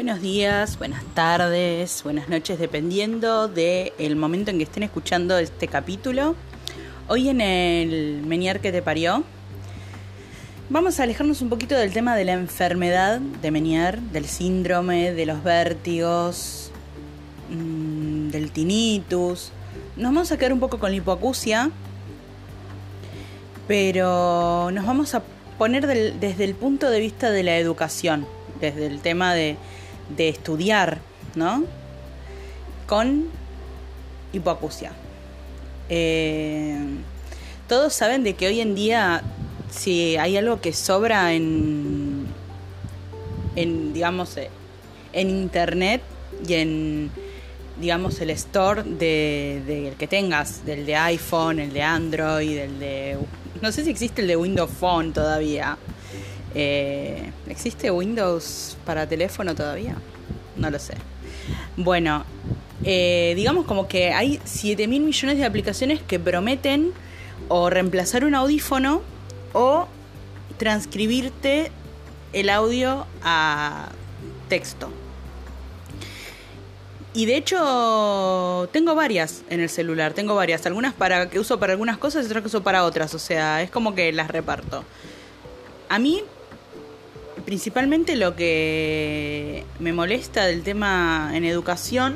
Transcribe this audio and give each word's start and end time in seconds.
Buenos 0.00 0.22
días, 0.22 0.78
buenas 0.78 1.04
tardes, 1.12 2.02
buenas 2.04 2.30
noches, 2.30 2.58
dependiendo 2.58 3.48
del 3.48 3.92
el 3.98 4.16
momento 4.16 4.50
en 4.50 4.56
que 4.56 4.64
estén 4.64 4.82
escuchando 4.82 5.36
este 5.36 5.68
capítulo. 5.68 6.36
Hoy 7.06 7.28
en 7.28 7.42
el 7.42 8.22
Menier 8.24 8.60
que 8.60 8.72
te 8.72 8.80
parió, 8.80 9.24
vamos 10.70 10.98
a 10.98 11.02
alejarnos 11.02 11.42
un 11.42 11.50
poquito 11.50 11.76
del 11.76 11.92
tema 11.92 12.16
de 12.16 12.24
la 12.24 12.32
enfermedad 12.32 13.20
de 13.20 13.50
Menier, 13.50 14.00
del 14.00 14.24
síndrome, 14.24 15.12
de 15.12 15.26
los 15.26 15.44
vértigos, 15.44 16.70
mm, 17.50 18.30
del 18.30 18.52
tinnitus. 18.52 19.52
Nos 19.96 20.14
vamos 20.14 20.32
a 20.32 20.38
quedar 20.38 20.54
un 20.54 20.60
poco 20.60 20.78
con 20.78 20.92
la 20.92 20.96
hipoacusia, 20.96 21.70
pero 23.68 24.70
nos 24.72 24.86
vamos 24.86 25.14
a 25.14 25.22
poner 25.58 25.86
desde 25.86 26.44
el 26.44 26.54
punto 26.54 26.88
de 26.88 27.00
vista 27.00 27.30
de 27.30 27.42
la 27.42 27.58
educación, 27.58 28.26
desde 28.62 28.86
el 28.86 29.00
tema 29.00 29.34
de 29.34 29.58
de 30.16 30.28
estudiar, 30.28 30.98
¿no? 31.34 31.64
Con 32.86 33.28
hipoacusia. 34.32 34.92
Eh, 35.88 36.78
todos 37.68 37.92
saben 37.92 38.24
de 38.24 38.34
que 38.34 38.46
hoy 38.46 38.60
en 38.60 38.74
día, 38.74 39.22
si 39.70 40.16
hay 40.16 40.36
algo 40.36 40.60
que 40.60 40.72
sobra 40.72 41.32
en, 41.32 42.26
en 43.56 43.92
digamos, 43.92 44.36
eh, 44.36 44.50
en 45.12 45.30
internet 45.30 46.02
y 46.46 46.54
en, 46.54 47.10
digamos, 47.80 48.20
el 48.20 48.30
store 48.30 48.82
del 48.82 49.66
de, 49.66 49.94
que 49.98 50.06
tengas, 50.06 50.64
del 50.64 50.86
de 50.86 50.96
iPhone, 50.96 51.58
el 51.58 51.72
de 51.72 51.82
Android, 51.82 52.58
el 52.58 52.78
de... 52.78 53.18
No 53.60 53.72
sé 53.72 53.84
si 53.84 53.90
existe 53.90 54.22
el 54.22 54.28
de 54.28 54.36
Windows 54.36 54.70
Phone 54.70 55.12
todavía. 55.12 55.76
Eh, 56.54 57.30
¿Existe 57.48 57.90
Windows 57.90 58.76
para 58.84 59.06
teléfono 59.06 59.54
todavía? 59.54 59.96
No 60.56 60.70
lo 60.70 60.78
sé. 60.78 60.94
Bueno, 61.76 62.24
eh, 62.84 63.34
digamos 63.36 63.66
como 63.66 63.88
que 63.88 64.12
hay 64.12 64.40
7 64.44 64.86
mil 64.88 65.02
millones 65.02 65.38
de 65.38 65.44
aplicaciones 65.44 66.00
que 66.02 66.18
prometen 66.18 66.92
o 67.48 67.70
reemplazar 67.70 68.24
un 68.24 68.34
audífono 68.34 69.02
o 69.52 69.88
transcribirte 70.58 71.70
el 72.32 72.50
audio 72.50 73.06
a 73.22 73.88
texto. 74.48 74.90
Y 77.12 77.26
de 77.26 77.36
hecho 77.36 78.68
tengo 78.72 78.94
varias 78.94 79.42
en 79.50 79.60
el 79.60 79.68
celular, 79.68 80.12
tengo 80.12 80.36
varias, 80.36 80.64
algunas 80.66 80.94
para 80.94 81.28
que 81.28 81.40
uso 81.40 81.58
para 81.58 81.72
algunas 81.72 81.98
cosas 81.98 82.22
y 82.22 82.26
otras 82.26 82.42
que 82.42 82.46
uso 82.46 82.62
para 82.62 82.84
otras, 82.84 83.14
o 83.14 83.18
sea, 83.18 83.62
es 83.62 83.70
como 83.70 83.94
que 83.96 84.12
las 84.12 84.28
reparto. 84.28 84.84
A 85.88 85.98
mí 85.98 86.22
principalmente 87.50 88.14
lo 88.14 88.36
que 88.36 89.64
me 89.80 89.92
molesta 89.92 90.44
del 90.44 90.62
tema 90.62 91.32
en 91.34 91.42
educación 91.42 92.14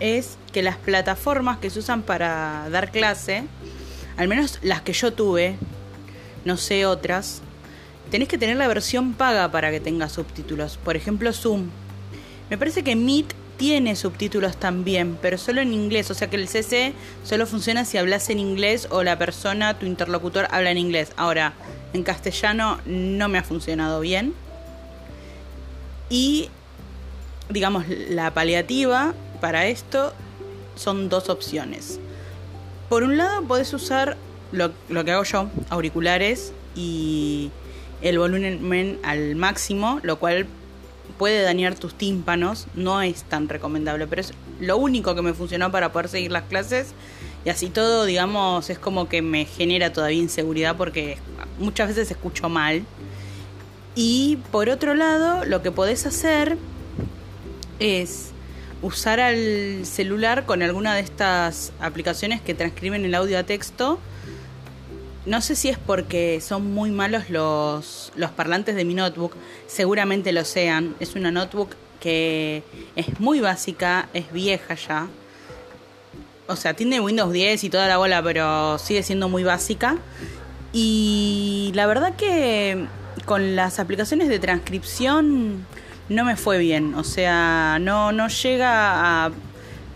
es 0.00 0.38
que 0.54 0.62
las 0.62 0.78
plataformas 0.78 1.58
que 1.58 1.68
se 1.68 1.80
usan 1.80 2.00
para 2.00 2.66
dar 2.70 2.90
clase, 2.90 3.44
al 4.16 4.26
menos 4.26 4.58
las 4.62 4.80
que 4.80 4.94
yo 4.94 5.12
tuve, 5.12 5.56
no 6.46 6.56
sé 6.56 6.86
otras, 6.86 7.42
tenés 8.10 8.28
que 8.28 8.38
tener 8.38 8.56
la 8.56 8.66
versión 8.68 9.12
paga 9.12 9.50
para 9.50 9.70
que 9.70 9.80
tenga 9.80 10.08
subtítulos. 10.08 10.78
Por 10.78 10.96
ejemplo, 10.96 11.30
Zoom. 11.34 11.68
Me 12.48 12.56
parece 12.56 12.82
que 12.82 12.96
Meet 12.96 13.34
tiene 13.56 13.96
subtítulos 13.96 14.56
también, 14.56 15.18
pero 15.20 15.38
solo 15.38 15.60
en 15.60 15.72
inglés. 15.72 16.10
O 16.10 16.14
sea 16.14 16.28
que 16.28 16.36
el 16.36 16.48
CC 16.48 16.92
solo 17.24 17.46
funciona 17.46 17.84
si 17.84 17.98
hablas 17.98 18.28
en 18.30 18.38
inglés 18.38 18.88
o 18.90 19.02
la 19.02 19.18
persona, 19.18 19.78
tu 19.78 19.86
interlocutor, 19.86 20.46
habla 20.50 20.70
en 20.70 20.78
inglés. 20.78 21.12
Ahora, 21.16 21.54
en 21.92 22.02
castellano 22.02 22.78
no 22.84 23.28
me 23.28 23.38
ha 23.38 23.42
funcionado 23.42 24.00
bien. 24.00 24.34
Y, 26.08 26.50
digamos, 27.48 27.84
la 27.88 28.32
paliativa 28.32 29.14
para 29.40 29.66
esto 29.66 30.12
son 30.76 31.08
dos 31.08 31.28
opciones. 31.28 31.98
Por 32.88 33.02
un 33.02 33.16
lado, 33.16 33.42
podés 33.42 33.72
usar 33.72 34.16
lo, 34.52 34.72
lo 34.88 35.04
que 35.04 35.12
hago 35.12 35.24
yo, 35.24 35.50
auriculares 35.70 36.52
y 36.76 37.50
el 38.02 38.18
volumen 38.18 39.00
al 39.02 39.34
máximo, 39.34 40.00
lo 40.02 40.18
cual 40.18 40.46
puede 41.18 41.42
dañar 41.42 41.78
tus 41.78 41.94
tímpanos, 41.94 42.66
no 42.74 43.02
es 43.02 43.24
tan 43.24 43.48
recomendable, 43.48 44.06
pero 44.06 44.20
es 44.20 44.32
lo 44.60 44.76
único 44.76 45.14
que 45.14 45.22
me 45.22 45.34
funcionó 45.34 45.70
para 45.70 45.92
poder 45.92 46.08
seguir 46.08 46.32
las 46.32 46.44
clases 46.44 46.94
y 47.46 47.48
así 47.48 47.68
todo, 47.68 48.06
digamos, 48.06 48.70
es 48.70 48.78
como 48.80 49.08
que 49.08 49.22
me 49.22 49.44
genera 49.44 49.92
todavía 49.92 50.18
inseguridad 50.18 50.76
porque 50.76 51.16
muchas 51.60 51.86
veces 51.86 52.10
escucho 52.10 52.48
mal. 52.48 52.82
Y 53.94 54.38
por 54.50 54.68
otro 54.68 54.96
lado, 54.96 55.44
lo 55.44 55.62
que 55.62 55.70
podés 55.70 56.06
hacer 56.06 56.58
es 57.78 58.30
usar 58.82 59.20
al 59.20 59.86
celular 59.86 60.44
con 60.44 60.60
alguna 60.62 60.96
de 60.96 61.02
estas 61.02 61.72
aplicaciones 61.78 62.40
que 62.40 62.52
transcriben 62.52 63.04
el 63.04 63.14
audio 63.14 63.38
a 63.38 63.44
texto 63.44 64.00
no 65.26 65.40
sé 65.40 65.56
si 65.56 65.68
es 65.68 65.78
porque 65.78 66.40
son 66.40 66.72
muy 66.72 66.90
malos 66.90 67.28
los, 67.30 68.12
los 68.14 68.30
parlantes 68.30 68.76
de 68.76 68.84
mi 68.84 68.94
notebook, 68.94 69.34
seguramente 69.66 70.32
lo 70.32 70.44
sean. 70.44 70.94
Es 71.00 71.16
una 71.16 71.30
notebook 71.30 71.70
que 72.00 72.62
es 72.94 73.18
muy 73.20 73.40
básica, 73.40 74.08
es 74.14 74.32
vieja 74.32 74.74
ya. 74.74 75.08
O 76.46 76.54
sea, 76.54 76.74
tiene 76.74 77.00
Windows 77.00 77.32
10 77.32 77.64
y 77.64 77.70
toda 77.70 77.88
la 77.88 77.96
bola, 77.98 78.22
pero 78.22 78.78
sigue 78.78 79.02
siendo 79.02 79.28
muy 79.28 79.42
básica. 79.42 79.98
Y 80.72 81.72
la 81.74 81.86
verdad 81.86 82.14
que 82.14 82.86
con 83.24 83.56
las 83.56 83.80
aplicaciones 83.80 84.28
de 84.28 84.38
transcripción 84.38 85.66
no 86.08 86.24
me 86.24 86.36
fue 86.36 86.58
bien. 86.58 86.94
O 86.94 87.02
sea, 87.02 87.78
no, 87.80 88.12
no 88.12 88.28
llega 88.28 89.24
a. 89.26 89.32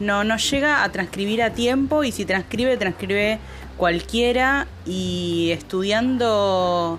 No, 0.01 0.25
no 0.25 0.39
llega 0.39 0.83
a 0.83 0.91
transcribir 0.91 1.43
a 1.43 1.51
tiempo 1.51 2.05
y 2.05 2.11
si 2.11 2.25
transcribe, 2.25 2.79
transcribe 2.79 3.39
cualquiera 3.81 4.67
y 4.85 5.53
estudiando 5.53 6.99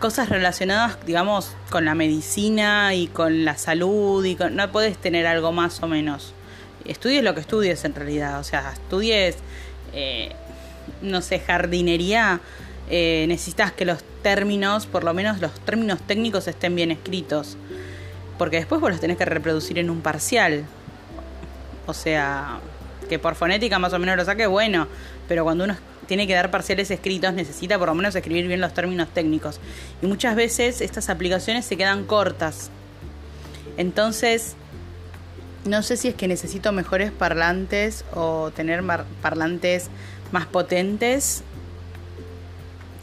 cosas 0.00 0.28
relacionadas, 0.28 0.98
digamos, 1.06 1.52
con 1.70 1.84
la 1.84 1.94
medicina 1.94 2.92
y 2.92 3.06
con 3.06 3.44
la 3.44 3.56
salud 3.56 4.24
y 4.24 4.36
no 4.50 4.72
puedes 4.72 4.98
tener 4.98 5.28
algo 5.28 5.52
más 5.52 5.80
o 5.80 5.86
menos. 5.86 6.34
Estudies 6.84 7.22
lo 7.22 7.34
que 7.34 7.40
estudies 7.40 7.84
en 7.84 7.94
realidad, 7.94 8.40
o 8.40 8.42
sea, 8.42 8.72
estudies, 8.72 9.36
eh, 9.92 10.32
no 11.02 11.22
sé, 11.22 11.38
jardinería, 11.38 12.40
eh, 12.90 13.24
necesitas 13.28 13.70
que 13.70 13.84
los 13.84 14.02
términos, 14.20 14.86
por 14.86 15.04
lo 15.04 15.14
menos 15.14 15.40
los 15.40 15.52
términos 15.60 16.00
técnicos 16.04 16.48
estén 16.48 16.74
bien 16.74 16.90
escritos, 16.90 17.56
porque 18.38 18.56
después 18.56 18.80
vos 18.80 18.90
los 18.90 18.98
tenés 18.98 19.18
que 19.18 19.24
reproducir 19.24 19.78
en 19.78 19.88
un 19.88 20.00
parcial. 20.00 20.64
O 21.86 21.94
sea, 21.94 22.58
que 23.08 23.18
por 23.18 23.34
fonética 23.34 23.78
más 23.78 23.92
o 23.92 23.98
menos 23.98 24.16
lo 24.16 24.24
saque, 24.24 24.46
bueno, 24.46 24.86
pero 25.26 25.44
cuando 25.44 25.64
uno 25.64 25.76
tiene 26.06 26.26
que 26.26 26.34
dar 26.34 26.50
parciales 26.50 26.90
escritos, 26.90 27.34
necesita 27.34 27.78
por 27.78 27.88
lo 27.88 27.94
menos 27.94 28.14
escribir 28.14 28.46
bien 28.46 28.60
los 28.60 28.72
términos 28.72 29.08
técnicos. 29.12 29.60
Y 30.02 30.06
muchas 30.06 30.36
veces 30.36 30.80
estas 30.80 31.10
aplicaciones 31.10 31.64
se 31.64 31.76
quedan 31.76 32.04
cortas. 32.04 32.70
Entonces, 33.76 34.56
no 35.64 35.82
sé 35.82 35.96
si 35.96 36.08
es 36.08 36.14
que 36.14 36.26
necesito 36.28 36.72
mejores 36.72 37.12
parlantes 37.12 38.04
o 38.14 38.50
tener 38.50 38.82
parlantes 39.20 39.88
más 40.32 40.46
potentes, 40.46 41.42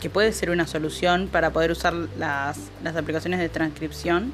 que 0.01 0.09
puede 0.09 0.33
ser 0.33 0.49
una 0.49 0.67
solución 0.67 1.29
para 1.31 1.51
poder 1.51 1.71
usar 1.71 1.93
las, 1.93 2.59
las 2.83 2.95
aplicaciones 2.95 3.39
de 3.39 3.49
transcripción, 3.49 4.33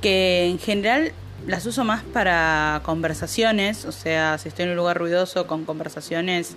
que 0.00 0.46
en 0.46 0.58
general 0.58 1.12
las 1.46 1.66
uso 1.66 1.84
más 1.84 2.02
para 2.02 2.80
conversaciones, 2.84 3.84
o 3.84 3.92
sea, 3.92 4.38
si 4.38 4.48
estoy 4.48 4.64
en 4.64 4.70
un 4.70 4.76
lugar 4.76 4.98
ruidoso 4.98 5.46
con 5.46 5.64
conversaciones 5.64 6.56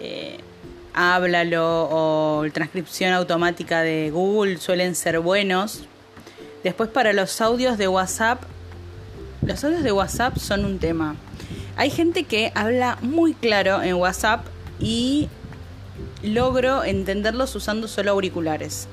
eh, 0.00 0.38
Háblalo 0.94 1.88
o 1.90 2.44
transcripción 2.52 3.12
automática 3.12 3.82
de 3.82 4.10
Google 4.10 4.58
suelen 4.58 4.96
ser 4.96 5.20
buenos. 5.20 5.84
Después 6.64 6.90
para 6.90 7.12
los 7.12 7.40
audios 7.40 7.78
de 7.78 7.86
WhatsApp, 7.86 8.42
los 9.42 9.62
audios 9.62 9.84
de 9.84 9.92
WhatsApp 9.92 10.38
son 10.38 10.64
un 10.64 10.80
tema. 10.80 11.14
Hay 11.76 11.90
gente 11.90 12.24
que 12.24 12.50
habla 12.56 12.98
muy 13.00 13.34
claro 13.34 13.80
en 13.80 13.94
WhatsApp 13.94 14.44
y 14.80 15.28
logro 16.24 16.82
entenderlos 16.82 17.54
usando 17.54 17.86
solo 17.86 18.10
auriculares. 18.10 18.88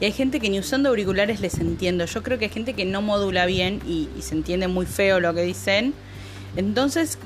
Y 0.00 0.06
hay 0.06 0.12
gente 0.12 0.40
que 0.40 0.48
ni 0.48 0.58
usando 0.58 0.88
auriculares 0.88 1.40
les 1.40 1.58
entiendo. 1.58 2.06
Yo 2.06 2.22
creo 2.22 2.38
que 2.38 2.46
hay 2.46 2.50
gente 2.50 2.72
que 2.72 2.86
no 2.86 3.02
modula 3.02 3.46
bien 3.46 3.80
y 3.86 4.08
se 4.22 4.34
entiende 4.34 4.66
muy 4.66 4.86
feo 4.86 5.20
lo 5.20 5.34
que 5.34 5.42
dicen. 5.42 5.92
Entonces 6.56 7.18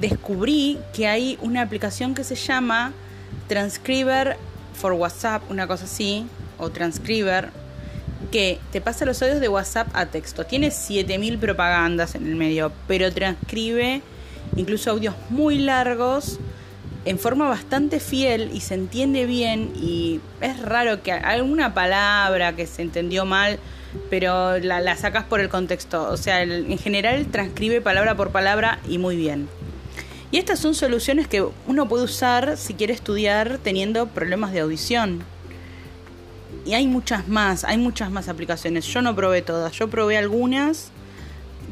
descubrí 0.00 0.78
que 0.92 1.06
hay 1.06 1.38
una 1.40 1.62
aplicación 1.62 2.14
que 2.14 2.24
se 2.24 2.34
llama 2.34 2.92
Transcriber 3.48 4.36
for 4.74 4.92
WhatsApp, 4.92 5.42
una 5.50 5.66
cosa 5.66 5.84
así, 5.84 6.26
o 6.58 6.70
Transcriber, 6.70 7.50
que 8.30 8.58
te 8.72 8.80
pasa 8.80 9.04
los 9.04 9.22
audios 9.22 9.40
de 9.40 9.48
WhatsApp 9.48 9.88
a 9.94 10.06
texto. 10.06 10.44
Tiene 10.44 10.70
7000 10.70 11.38
propagandas 11.38 12.14
en 12.14 12.26
el 12.26 12.36
medio, 12.36 12.72
pero 12.86 13.12
transcribe 13.12 14.02
incluso 14.56 14.90
audios 14.90 15.14
muy 15.30 15.58
largos 15.58 16.38
en 17.06 17.18
forma 17.18 17.48
bastante 17.48 18.00
fiel 18.00 18.50
y 18.52 18.60
se 18.60 18.74
entiende 18.74 19.24
bien 19.24 19.72
y 19.74 20.20
es 20.40 20.60
raro 20.60 21.02
que 21.02 21.12
alguna 21.12 21.72
palabra 21.72 22.54
que 22.54 22.66
se 22.66 22.82
entendió 22.82 23.24
mal 23.24 23.58
pero 24.10 24.58
la, 24.58 24.96
sacas 24.96 25.24
por 25.24 25.40
el 25.40 25.48
contexto. 25.48 26.08
O 26.10 26.16
sea, 26.16 26.42
en 26.42 26.78
general 26.78 27.26
transcribe 27.26 27.80
palabra 27.80 28.16
por 28.16 28.30
palabra 28.30 28.78
y 28.88 28.98
muy 28.98 29.16
bien. 29.16 29.48
Y 30.30 30.38
estas 30.38 30.58
son 30.58 30.74
soluciones 30.74 31.28
que 31.28 31.46
uno 31.66 31.88
puede 31.88 32.04
usar 32.04 32.56
si 32.56 32.74
quiere 32.74 32.92
estudiar 32.92 33.58
teniendo 33.62 34.08
problemas 34.08 34.52
de 34.52 34.60
audición. 34.60 35.22
Y 36.64 36.74
hay 36.74 36.86
muchas 36.86 37.28
más, 37.28 37.64
hay 37.64 37.78
muchas 37.78 38.10
más 38.10 38.28
aplicaciones. 38.28 38.86
Yo 38.86 39.02
no 39.02 39.14
probé 39.14 39.42
todas, 39.42 39.72
yo 39.72 39.88
probé 39.88 40.18
algunas. 40.18 40.90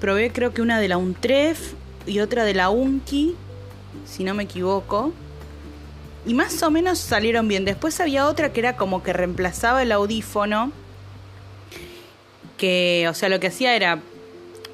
Probé 0.01 0.31
creo 0.33 0.53
que 0.53 0.63
una 0.63 0.81
de 0.81 0.89
la 0.89 0.99
UNTREF 0.99 1.75
y 2.07 2.21
otra 2.21 2.45
de 2.45 2.55
la 2.55 2.71
UNKI, 2.71 3.35
si 4.07 4.25
no 4.25 4.35
me 4.35 4.45
equivoco. 4.45 5.13
Y 6.27 6.35
más 6.35 6.63
o 6.63 6.71
menos 6.71 6.99
salieron 6.99 7.49
bien. 7.49 7.65
Después 7.65 8.01
había 8.01 8.27
otra 8.27 8.53
que 8.53 8.61
era 8.61 8.77
como 8.77 9.03
que 9.03 9.13
reemplazaba 9.13 9.83
el 9.83 9.93
audífono. 9.93 10.73
Que, 12.57 13.07
o 13.11 13.15
sea, 13.15 13.29
lo 13.29 13.41
que 13.41 13.49
hacía 13.49 13.77
era 13.77 14.01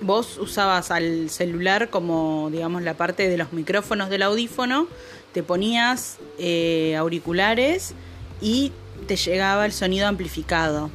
vos 0.00 0.38
usabas 0.38 0.90
al 0.90 1.30
celular 1.30 1.90
como, 1.90 2.48
digamos, 2.50 2.82
la 2.82 2.94
parte 2.94 3.28
de 3.28 3.36
los 3.36 3.52
micrófonos 3.52 4.08
del 4.08 4.22
audífono, 4.22 4.86
te 5.32 5.42
ponías 5.42 6.18
eh, 6.38 6.96
auriculares 6.96 7.94
y 8.40 8.72
te 9.06 9.16
llegaba 9.16 9.66
el 9.66 9.72
sonido 9.72 10.06
amplificado. 10.06 10.90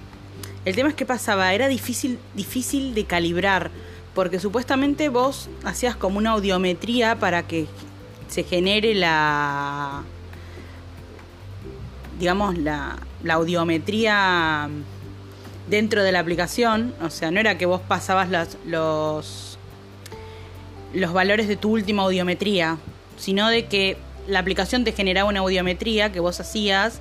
El 0.66 0.75
tema 0.75 0.90
es 0.90 0.96
que 0.96 1.06
pasaba, 1.06 1.54
era 1.54 1.68
difícil, 1.68 2.18
difícil 2.34 2.96
de 2.96 3.06
calibrar, 3.06 3.69
porque 4.16 4.40
supuestamente 4.40 5.10
vos 5.10 5.50
hacías 5.63 5.96
como 5.96 6.18
una 6.18 6.31
audiometría 6.31 7.19
para 7.19 7.48
que 7.48 7.68
se 8.28 8.44
genere 8.44 8.96
la, 8.96 10.04
digamos, 12.20 12.58
la, 12.58 12.98
audiometría 13.30 14.70
dentro 15.70 16.04
de 16.04 16.12
la 16.12 16.20
aplicación, 16.20 16.94
o 17.02 17.10
sea, 17.10 17.32
no 17.32 17.40
era 17.40 17.58
que 17.58 17.66
vos 17.66 17.82
pasabas 17.82 18.30
los, 18.30 18.58
los, 18.66 19.58
los 20.94 21.14
valores 21.14 21.48
de 21.48 21.56
tu 21.56 21.72
última 21.72 22.04
audiometría, 22.04 22.78
sino 23.18 23.50
de 23.50 23.66
que 23.66 23.98
la 24.28 24.40
aplicación 24.40 24.84
te 24.84 24.92
generaba 24.92 25.30
una 25.30 25.40
audiometría 25.40 26.12
que 26.12 26.20
vos 26.20 26.40
hacías, 26.40 27.00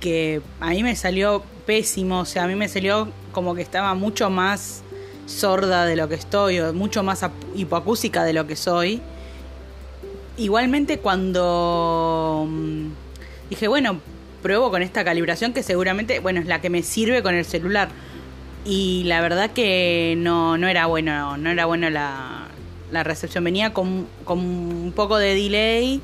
que 0.00 0.40
a 0.60 0.70
mí 0.70 0.82
me 0.82 0.96
salió 0.96 1.42
pésimo, 1.66 2.20
o 2.20 2.24
sea, 2.24 2.44
a 2.44 2.46
mí 2.46 2.54
me 2.54 2.68
salió 2.68 3.08
como 3.32 3.54
que 3.54 3.62
estaba 3.62 3.94
mucho 3.94 4.30
más 4.30 4.82
sorda 5.26 5.84
de 5.84 5.96
lo 5.96 6.08
que 6.08 6.14
estoy, 6.14 6.60
o 6.60 6.72
mucho 6.72 7.02
más 7.02 7.24
hipoacúsica 7.54 8.24
de 8.24 8.32
lo 8.32 8.46
que 8.46 8.56
soy. 8.56 9.00
Igualmente 10.36 10.98
cuando 10.98 12.46
mm, 12.48 12.88
dije, 13.50 13.68
bueno, 13.68 14.00
pruebo 14.42 14.70
con 14.70 14.82
esta 14.82 15.04
calibración 15.04 15.52
que 15.52 15.62
seguramente, 15.62 16.20
bueno, 16.20 16.40
es 16.40 16.46
la 16.46 16.60
que 16.60 16.70
me 16.70 16.82
sirve 16.82 17.22
con 17.22 17.34
el 17.34 17.44
celular. 17.44 17.88
Y 18.64 19.04
la 19.04 19.20
verdad 19.20 19.50
que 19.50 20.14
no, 20.18 20.58
no 20.58 20.68
era 20.68 20.86
bueno, 20.86 21.36
no 21.36 21.50
era 21.50 21.66
bueno 21.66 21.88
la, 21.90 22.48
la 22.90 23.02
recepción. 23.02 23.44
Venía 23.44 23.72
con, 23.72 24.06
con, 24.24 24.38
un 24.38 24.92
poco 24.94 25.18
de 25.18 25.34
delay 25.34 26.00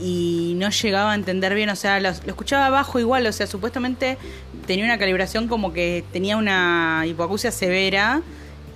y 0.00 0.54
no 0.56 0.70
llegaba 0.70 1.12
a 1.12 1.14
entender 1.14 1.54
bien, 1.54 1.68
o 1.70 1.76
sea, 1.76 2.00
lo, 2.00 2.08
escuchaba 2.08 2.68
bajo 2.70 2.98
igual, 2.98 3.26
o 3.26 3.32
sea, 3.32 3.46
supuestamente 3.46 4.18
tenía 4.66 4.84
una 4.84 4.98
calibración 4.98 5.48
como 5.48 5.72
que 5.72 6.04
tenía 6.12 6.36
una 6.36 7.04
hipoacusia 7.06 7.50
severa 7.50 8.22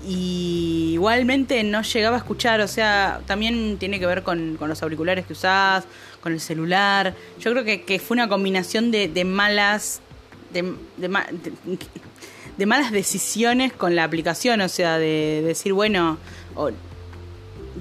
y 0.05 0.90
igualmente 0.94 1.62
no 1.62 1.82
llegaba 1.82 2.17
a 2.17 2.19
escuchar, 2.19 2.61
o 2.61 2.69
sea, 2.69 3.20
también 3.26 3.76
tiene 3.79 4.00
que 4.00 4.06
ver 4.06 4.23
con, 4.23 4.56
con 4.56 4.69
los 4.69 4.82
auriculares 4.82 5.26
que 5.26 5.32
usás, 5.32 5.84
con 6.22 6.32
el 6.32 6.40
celular. 6.40 7.14
Yo 7.38 7.52
creo 7.52 7.64
que, 7.64 7.82
que 7.82 7.98
fue 7.98 8.14
una 8.14 8.28
combinación 8.28 8.90
de, 8.90 9.08
de 9.08 9.24
malas. 9.24 10.00
De, 10.52 10.74
de, 10.96 12.66
malas 12.66 12.92
decisiones 12.92 13.72
con 13.72 13.96
la 13.96 14.04
aplicación, 14.04 14.60
o 14.60 14.69
sea, 14.69 14.98
de, 14.98 15.42
decir, 15.44 15.72
bueno, 15.72 16.19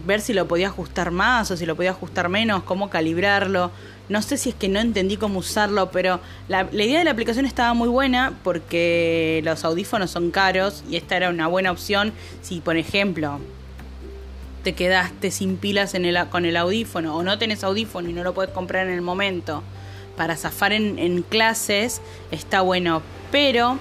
ver 0.06 0.22
si 0.22 0.34
lo 0.34 0.48
podía 0.48 0.68
ajustar 0.68 1.12
más 1.12 1.52
o 1.52 1.58
si 1.58 1.66
lo 1.66 1.76
podía 1.76 1.92
ajustar 1.92 2.30
menos, 2.30 2.64
cómo 2.64 2.90
calibrarlo. 2.90 3.72
No 4.10 4.22
sé 4.22 4.38
si 4.38 4.50
es 4.50 4.56
que 4.56 4.68
no 4.68 4.80
entendí 4.80 5.18
cómo 5.18 5.40
usarlo, 5.40 5.92
pero 5.92 6.20
la, 6.48 6.68
idea 6.72 7.00
de 7.00 7.06
la 7.06 7.12
aplicación 7.12 7.46
estaba 7.46 7.74
muy 7.74 7.88
buena 7.88 8.34
porque 8.44 9.42
los 9.44 9.64
audífonos 9.64 10.12
son 10.12 10.32
caros 10.32 10.84
y 10.90 10.96
esta 10.96 11.18
era 11.18 11.30
una 11.30 11.48
buena 11.48 11.72
opción 11.72 12.12
si, 12.42 12.60
por 12.60 12.78
ejemplo, 12.78 13.40
te 14.64 14.74
quedaste 14.74 15.32
sin 15.32 15.58
pilas 15.58 15.96
con 16.30 16.46
el 16.46 16.58
audífono 16.58 17.16
o 17.16 17.24
no 17.24 17.38
tenés 17.38 17.64
audífono 17.64 18.10
y 18.10 18.14
no 18.14 18.24
lo 18.24 18.34
puedes 18.34 18.52
comprar 18.52 18.88
en 18.88 18.94
el 18.94 19.02
momento 19.02 19.64
para 20.16 20.36
zafar 20.36 20.72
en, 20.74 21.00
en 21.00 21.24
clases, 21.24 22.02
está 22.32 22.62
bueno. 22.62 23.02
Pero 23.32 23.80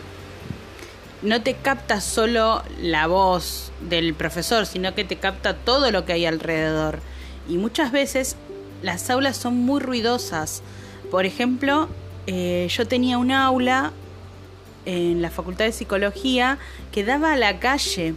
no 1.23 1.43
te 1.43 1.55
capta 1.55 2.01
solo 2.01 2.63
la 2.81 3.07
voz 3.07 3.73
del 3.89 4.15
profesor, 4.15 4.65
sino 4.65 4.95
que 4.95 5.05
te 5.05 5.17
capta 5.17 5.55
todo 5.55 5.91
lo 5.91 6.05
que 6.05 6.15
hay 6.15 6.27
alrededor. 6.27 7.01
Y 7.49 7.59
muchas 7.59 7.93
veces 7.93 8.37
las 8.83 9.11
aulas 9.11 9.37
son 9.37 9.57
muy 9.57 9.81
ruidosas. 9.81 10.63
Por 11.11 11.27
ejemplo, 11.27 11.89
eh, 12.27 12.69
yo 12.71 12.87
tenía 12.87 13.19
un 13.19 13.33
aula 13.33 13.93
en 14.87 15.21
la 15.21 15.31
Facultad 15.31 15.67
de 15.67 15.73
Psicología 15.73 16.59
que 16.93 17.05
daba 17.05 17.33
a 17.33 17.37
la 17.37 17.59
calle. 17.59 18.15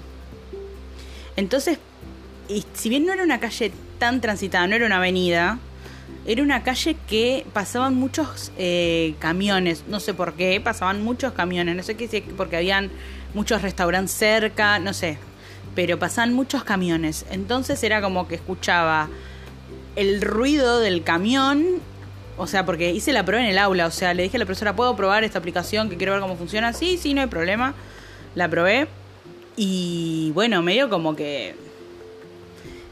Entonces 1.36 1.80
y 2.50 2.66
si 2.74 2.90
bien 2.90 3.06
no 3.06 3.13
era 3.13 3.24
una 3.24 3.40
calle 3.40 3.72
tan 4.00 4.22
transitada, 4.22 4.68
no 4.68 4.75
era 4.75 4.86
una 4.86 4.98
avenida, 4.98 5.60
era 6.25 6.42
una 6.42 6.63
calle 6.63 6.95
que 7.07 7.45
pasaban 7.54 7.95
muchos 7.95 8.51
eh, 8.57 9.16
camiones, 9.19 9.84
no 9.88 10.00
sé 10.00 10.13
por 10.13 10.34
qué, 10.34 10.62
pasaban 10.62 11.04
muchos 11.04 11.34
camiones, 11.34 11.75
no 11.75 11.84
sé 11.84 11.95
qué 11.95 12.24
porque 12.36 12.57
habían 12.57 12.92
muchos 13.34 13.62
restaurantes 13.62 14.16
cerca, 14.16 14.80
no 14.80 14.94
sé, 14.94 15.18
pero 15.75 16.00
pasaban 16.00 16.34
muchos 16.34 16.63
camiones. 16.63 17.25
Entonces 17.31 17.84
era 17.84 18.01
como 18.01 18.28
que 18.28 18.36
escuchaba 18.36 19.10
el 19.95 20.22
ruido 20.22 20.80
del 20.80 21.04
camión, 21.04 21.66
o 22.38 22.48
sea, 22.48 22.66
porque 22.66 22.92
hice 22.92 23.13
la 23.13 23.25
prueba 23.25 23.44
en 23.44 23.50
el 23.50 23.57
aula, 23.57 23.88
o 23.88 23.92
sea, 23.92 24.13
le 24.13 24.24
dije 24.24 24.38
a 24.38 24.40
la 24.40 24.45
profesora, 24.45 24.75
¿puedo 24.75 24.95
probar 24.95 25.24
esta 25.24 25.40
aplicación 25.40 25.90
que 25.90 25.98
quiero 25.98 26.13
ver 26.13 26.22
cómo 26.22 26.36
funciona? 26.36 26.74
Sí, 26.74 26.98
sí, 26.98 27.13
no 27.13 27.22
hay 27.22 27.28
problema. 27.28 27.74
La 28.36 28.50
probé 28.50 28.88
y 29.56 30.31
bueno, 30.34 30.62
medio 30.63 30.90
como 30.90 31.16
que 31.16 31.56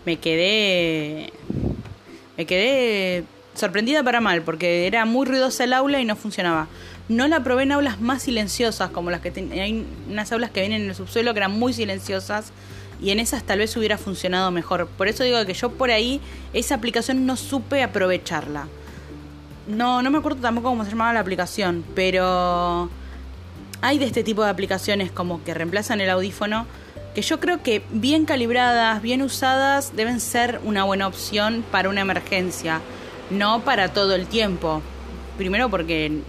me 0.05 0.17
quedé. 0.17 1.31
Me 2.37 2.45
quedé 2.45 3.23
sorprendida 3.53 4.03
para 4.03 4.21
mal, 4.21 4.41
porque 4.41 4.87
era 4.87 5.05
muy 5.05 5.25
ruidosa 5.25 5.63
el 5.63 5.73
aula 5.73 5.99
y 5.99 6.05
no 6.05 6.15
funcionaba. 6.15 6.67
No 7.09 7.27
la 7.27 7.43
probé 7.43 7.63
en 7.63 7.73
aulas 7.73 7.99
más 7.99 8.23
silenciosas, 8.23 8.89
como 8.91 9.11
las 9.11 9.21
que 9.21 9.29
hay 9.29 9.85
unas 10.09 10.31
aulas 10.31 10.51
que 10.51 10.61
vienen 10.61 10.83
en 10.83 10.89
el 10.89 10.95
subsuelo 10.95 11.33
que 11.33 11.39
eran 11.39 11.51
muy 11.51 11.73
silenciosas 11.73 12.53
y 13.01 13.09
en 13.09 13.19
esas 13.19 13.43
tal 13.43 13.59
vez 13.59 13.75
hubiera 13.75 13.97
funcionado 13.97 14.51
mejor. 14.51 14.87
Por 14.87 15.07
eso 15.07 15.23
digo 15.23 15.43
que 15.45 15.53
yo 15.53 15.71
por 15.71 15.91
ahí 15.91 16.21
esa 16.53 16.75
aplicación 16.75 17.25
no 17.25 17.35
supe 17.35 17.83
aprovecharla. 17.83 18.67
No, 19.67 20.01
no 20.01 20.11
me 20.11 20.19
acuerdo 20.19 20.41
tampoco 20.41 20.69
cómo 20.69 20.85
se 20.85 20.91
llamaba 20.91 21.13
la 21.13 21.19
aplicación, 21.19 21.83
pero 21.95 22.89
hay 23.81 23.97
de 23.97 24.05
este 24.05 24.23
tipo 24.23 24.43
de 24.43 24.49
aplicaciones 24.49 25.11
como 25.11 25.43
que 25.43 25.53
reemplazan 25.53 25.99
el 26.01 26.09
audífono 26.09 26.65
que 27.13 27.21
yo 27.21 27.39
creo 27.39 27.61
que 27.61 27.83
bien 27.91 28.25
calibradas, 28.25 29.01
bien 29.01 29.21
usadas, 29.21 29.95
deben 29.95 30.19
ser 30.19 30.61
una 30.63 30.83
buena 30.83 31.07
opción 31.07 31.63
para 31.71 31.89
una 31.89 32.01
emergencia, 32.01 32.81
no 33.29 33.61
para 33.61 33.89
todo 33.89 34.15
el 34.15 34.27
tiempo. 34.27 34.81
Primero 35.37 35.69
porque 35.69 36.21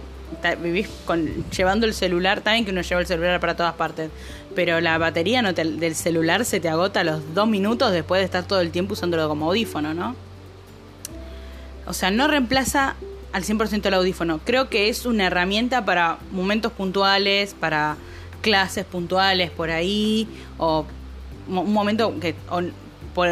vivís 0.61 0.89
con, 1.05 1.49
llevando 1.51 1.85
el 1.85 1.93
celular, 1.93 2.41
también 2.41 2.65
que 2.65 2.71
uno 2.71 2.81
lleva 2.81 3.01
el 3.01 3.07
celular 3.07 3.39
para 3.39 3.55
todas 3.55 3.75
partes, 3.75 4.09
pero 4.55 4.81
la 4.81 4.97
batería 4.97 5.41
del 5.41 5.95
celular 5.95 6.43
se 6.43 6.59
te 6.59 6.69
agota 6.69 7.01
a 7.01 7.03
los 7.03 7.33
dos 7.33 7.47
minutos 7.47 7.91
después 7.91 8.19
de 8.19 8.25
estar 8.25 8.43
todo 8.45 8.59
el 8.59 8.71
tiempo 8.71 8.93
usándolo 8.93 9.27
como 9.29 9.47
audífono, 9.47 9.93
¿no? 9.93 10.15
O 11.85 11.93
sea, 11.93 12.11
no 12.11 12.27
reemplaza 12.27 12.95
al 13.31 13.43
100% 13.43 13.85
el 13.85 13.93
audífono. 13.93 14.39
Creo 14.43 14.69
que 14.69 14.89
es 14.89 15.05
una 15.05 15.27
herramienta 15.27 15.85
para 15.85 16.17
momentos 16.31 16.71
puntuales, 16.71 17.55
para 17.59 17.97
clases 18.43 18.85
puntuales 18.85 19.49
por 19.49 19.71
ahí, 19.71 20.27
o 20.59 20.85
un 21.47 21.73
momento 21.73 22.19
que 22.19 22.35
por 23.15 23.27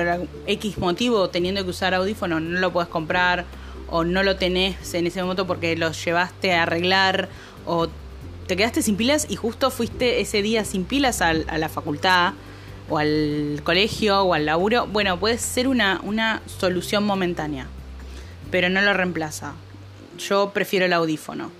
X 0.47 0.77
motivo, 0.77 1.29
teniendo 1.29 1.63
que 1.63 1.69
usar 1.69 1.93
audífono, 1.93 2.39
no 2.39 2.59
lo 2.59 2.71
puedes 2.71 2.89
comprar, 2.89 3.45
o 3.89 4.03
no 4.03 4.23
lo 4.23 4.37
tenés 4.37 4.93
en 4.95 5.05
ese 5.05 5.21
momento 5.21 5.45
porque 5.45 5.75
lo 5.75 5.91
llevaste 5.91 6.53
a 6.53 6.63
arreglar, 6.63 7.29
o 7.65 7.87
te 8.47 8.55
quedaste 8.55 8.81
sin 8.81 8.95
pilas 8.95 9.27
y 9.29 9.35
justo 9.35 9.69
fuiste 9.69 10.21
ese 10.21 10.41
día 10.41 10.65
sin 10.65 10.85
pilas 10.85 11.21
a, 11.21 11.33
la 11.33 11.69
facultad, 11.69 12.33
o 12.89 12.97
al 12.97 13.61
colegio, 13.63 14.21
o 14.21 14.33
al 14.33 14.45
laburo. 14.45 14.87
Bueno, 14.87 15.19
puede 15.19 15.37
ser 15.37 15.67
una, 15.67 15.99
una 16.03 16.41
solución 16.45 17.03
momentánea, 17.05 17.67
pero 18.49 18.69
no 18.69 18.81
lo 18.81 18.93
reemplaza. 18.93 19.53
Yo 20.17 20.51
prefiero 20.53 20.85
el 20.85 20.93
audífono, 20.93 21.51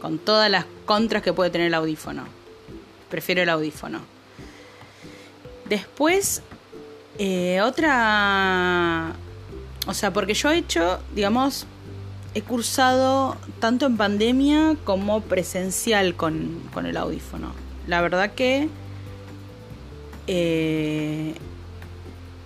con 0.00 0.18
todas 0.18 0.50
las 0.50 0.64
contras 0.86 1.22
que 1.22 1.32
puede 1.32 1.50
tener 1.50 1.68
el 1.68 1.74
audífono 1.74 2.37
prefiero 3.08 3.42
el 3.42 3.48
audífono. 3.48 4.00
Después, 5.68 6.42
eh, 7.18 7.60
otra... 7.60 9.14
O 9.86 9.94
sea, 9.94 10.12
porque 10.12 10.34
yo 10.34 10.50
he 10.50 10.58
hecho, 10.58 11.00
digamos, 11.14 11.66
he 12.34 12.42
cursado 12.42 13.36
tanto 13.58 13.86
en 13.86 13.96
pandemia 13.96 14.76
como 14.84 15.22
presencial 15.22 16.14
con, 16.14 16.60
con 16.72 16.86
el 16.86 16.96
audífono. 16.96 17.52
la 17.86 18.02
verdad 18.02 18.32
que 18.32 18.68
eh, 20.26 21.34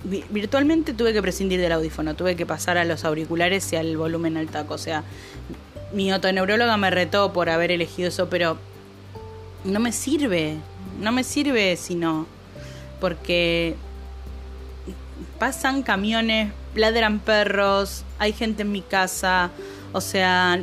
virtualmente 0.05 0.95
tuve 0.95 1.13
que 1.13 1.21
prescindir 1.21 1.61
del 1.61 1.73
audífono, 1.73 2.15
tuve 2.15 2.37
que 2.37 2.47
pasar 2.47 2.79
a 2.79 2.85
los 2.85 3.05
auriculares 3.05 3.73
y 3.73 3.77
al 3.77 3.97
volumen 3.97 4.37
al 4.37 4.49
taco. 4.49 4.75
O 4.75 4.79
sea, 4.79 5.05
mi 5.93 6.13
otoneuróloga 6.13 6.77
me 6.77 6.91
retó 6.91 7.33
por 7.33 7.51
haber 7.51 7.71
elegido 7.71 8.09
eso, 8.09 8.29
pero 8.29 8.57
no 9.65 9.81
me 9.81 9.93
sirve, 9.93 10.57
no 11.01 11.13
me 11.13 11.25
sirve 11.25 11.77
si 11.77 11.95
no, 11.95 12.27
porque 13.01 13.77
pasan 15.39 15.83
camiones, 15.83 16.53
ladran 16.75 17.19
perros, 17.19 18.05
hay 18.19 18.33
gente 18.33 18.63
en 18.63 18.73
mi 18.73 18.83
casa, 18.83 19.51
o 19.93 20.01
sea, 20.01 20.61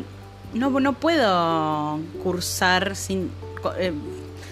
no, 0.53 0.69
no 0.79 0.93
puedo 0.93 1.99
cursar 2.23 2.95
sin, 2.95 3.31
eh, 3.77 3.93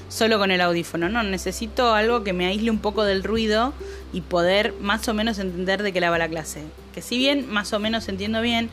solo 0.09 0.37
con 0.39 0.51
el 0.51 0.61
audífono, 0.61 1.09
no, 1.09 1.23
necesito 1.23 1.93
algo 1.93 2.23
que 2.23 2.33
me 2.33 2.45
aísle 2.45 2.71
un 2.71 2.79
poco 2.79 3.03
del 3.03 3.23
ruido 3.23 3.73
y 4.13 4.21
poder 4.21 4.73
más 4.81 5.07
o 5.07 5.13
menos 5.13 5.39
entender 5.39 5.83
de 5.83 5.91
qué 5.91 6.01
la 6.01 6.09
va 6.09 6.17
la 6.17 6.29
clase. 6.29 6.63
Que 6.93 7.01
si 7.01 7.17
bien 7.17 7.49
más 7.49 7.73
o 7.73 7.79
menos 7.79 8.07
entiendo 8.07 8.41
bien, 8.41 8.69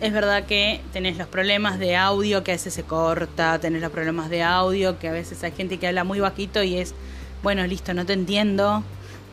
es 0.00 0.12
verdad 0.12 0.44
que 0.44 0.80
tenés 0.92 1.16
los 1.16 1.26
problemas 1.26 1.78
de 1.78 1.96
audio 1.96 2.44
que 2.44 2.52
a 2.52 2.54
veces 2.54 2.72
se 2.72 2.84
corta, 2.84 3.58
tenés 3.58 3.82
los 3.82 3.90
problemas 3.90 4.30
de 4.30 4.42
audio 4.42 4.98
que 4.98 5.08
a 5.08 5.12
veces 5.12 5.42
hay 5.42 5.52
gente 5.52 5.78
que 5.78 5.88
habla 5.88 6.04
muy 6.04 6.20
bajito 6.20 6.62
y 6.62 6.76
es, 6.76 6.94
bueno, 7.42 7.66
listo, 7.66 7.94
no 7.94 8.06
te 8.06 8.12
entiendo. 8.12 8.84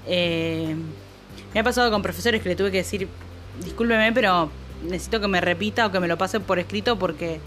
Eh, 0.08 0.76
me 1.54 1.60
ha 1.60 1.64
pasado 1.64 1.92
con 1.92 2.02
profesores 2.02 2.42
que 2.42 2.50
le 2.50 2.56
tuve 2.56 2.72
que 2.72 2.78
decir, 2.78 3.08
discúlpeme, 3.64 4.12
pero 4.12 4.50
necesito 4.84 5.22
que 5.22 5.28
me 5.28 5.40
repita 5.40 5.86
o 5.86 5.92
que 5.92 6.00
me 6.00 6.08
lo 6.08 6.18
pase 6.18 6.40
por 6.40 6.58
escrito 6.58 6.98
porque 6.98 7.40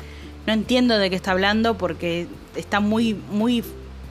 no 0.47 0.53
entiendo 0.53 0.97
de 0.99 1.11
qué 1.11 1.17
está 1.17 1.33
hablando 1.33 1.77
porque 1.77 2.29
está 2.55 2.79
muy, 2.81 3.15
muy, 3.15 3.65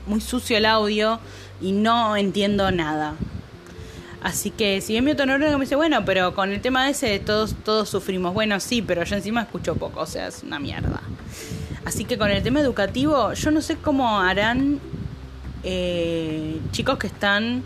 muy 0.06 0.20
sucio 0.20 0.58
el 0.58 0.66
audio 0.66 1.20
y 1.62 1.72
no 1.72 2.18
entiendo 2.18 2.72
nada. 2.72 3.16
Así 4.28 4.52
que 4.52 4.82
si 4.82 4.92
bien 4.92 5.06
mi 5.06 5.12
otonólogo 5.12 5.58
me 5.58 5.64
dice, 5.64 5.78
bueno, 5.78 6.04
pero 6.04 6.36
con 6.36 6.52
el 6.52 6.60
tema 6.60 6.90
ese 6.90 7.18
todos, 7.20 7.56
todos 7.64 7.88
sufrimos. 7.88 8.34
Bueno, 8.34 8.60
sí, 8.60 8.82
pero 8.82 9.06
yo 9.06 9.16
encima 9.16 9.44
escucho 9.44 9.76
poco, 9.76 10.02
o 10.02 10.06
sea, 10.06 10.28
es 10.28 10.44
una 10.44 10.60
mierda. 10.60 11.00
Así 11.86 12.04
que 12.04 12.18
con 12.18 12.30
el 12.30 12.44
tema 12.44 12.60
educativo, 12.60 13.32
yo 13.32 13.52
no 13.52 13.62
sé 13.62 13.78
cómo 13.78 14.20
harán 14.20 14.82
eh, 15.64 16.60
chicos 16.74 16.98
que 16.98 17.08
están 17.08 17.64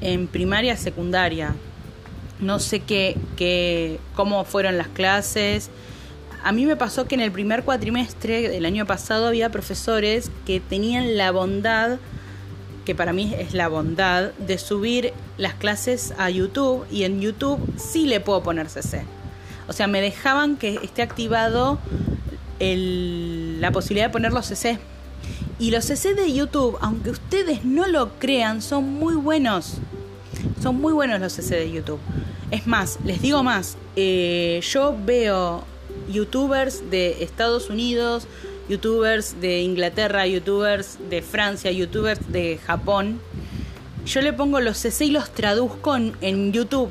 en 0.00 0.26
primaria, 0.26 0.76
secundaria. 0.76 1.54
No 2.40 2.58
sé 2.58 2.80
qué, 2.80 3.16
qué, 3.36 4.00
cómo 4.16 4.44
fueron 4.44 4.78
las 4.78 4.88
clases. 4.88 5.70
A 6.42 6.50
mí 6.50 6.66
me 6.66 6.74
pasó 6.74 7.06
que 7.06 7.14
en 7.14 7.20
el 7.20 7.30
primer 7.30 7.62
cuatrimestre 7.62 8.48
del 8.48 8.66
año 8.66 8.84
pasado 8.84 9.28
había 9.28 9.50
profesores 9.50 10.32
que 10.44 10.58
tenían 10.58 11.16
la 11.16 11.30
bondad 11.30 12.00
que 12.88 12.94
para 12.94 13.12
mí 13.12 13.34
es 13.38 13.52
la 13.52 13.68
bondad 13.68 14.30
de 14.38 14.56
subir 14.56 15.12
las 15.36 15.52
clases 15.52 16.14
a 16.16 16.30
YouTube 16.30 16.86
y 16.90 17.02
en 17.04 17.20
YouTube 17.20 17.60
sí 17.76 18.06
le 18.06 18.18
puedo 18.18 18.42
poner 18.42 18.70
CC. 18.70 19.02
O 19.68 19.74
sea, 19.74 19.88
me 19.88 20.00
dejaban 20.00 20.56
que 20.56 20.76
esté 20.82 21.02
activado 21.02 21.78
la 22.58 23.70
posibilidad 23.72 24.06
de 24.06 24.10
poner 24.10 24.32
los 24.32 24.46
CC. 24.46 24.78
Y 25.58 25.70
los 25.70 25.84
CC 25.84 26.14
de 26.14 26.32
YouTube, 26.32 26.78
aunque 26.80 27.10
ustedes 27.10 27.62
no 27.62 27.86
lo 27.86 28.18
crean, 28.18 28.62
son 28.62 28.90
muy 28.94 29.16
buenos. 29.16 29.74
Son 30.62 30.80
muy 30.80 30.94
buenos 30.94 31.20
los 31.20 31.34
CC 31.34 31.56
de 31.56 31.70
YouTube. 31.70 32.00
Es 32.50 32.66
más, 32.66 32.98
les 33.04 33.20
digo 33.20 33.42
más, 33.42 33.76
eh, 33.96 34.62
yo 34.62 34.96
veo 35.04 35.62
youtubers 36.10 36.90
de 36.90 37.22
Estados 37.22 37.68
Unidos, 37.68 38.26
youtubers 38.68 39.40
de 39.40 39.60
Inglaterra, 39.62 40.26
youtubers 40.26 40.98
de 41.08 41.22
Francia, 41.22 41.70
youtubers 41.70 42.20
de 42.30 42.58
Japón. 42.66 43.20
Yo 44.04 44.20
le 44.20 44.32
pongo 44.32 44.60
los 44.60 44.78
CC 44.78 45.06
y 45.06 45.10
los 45.10 45.30
traduzco 45.32 45.96
en, 45.96 46.52
YouTube. 46.52 46.90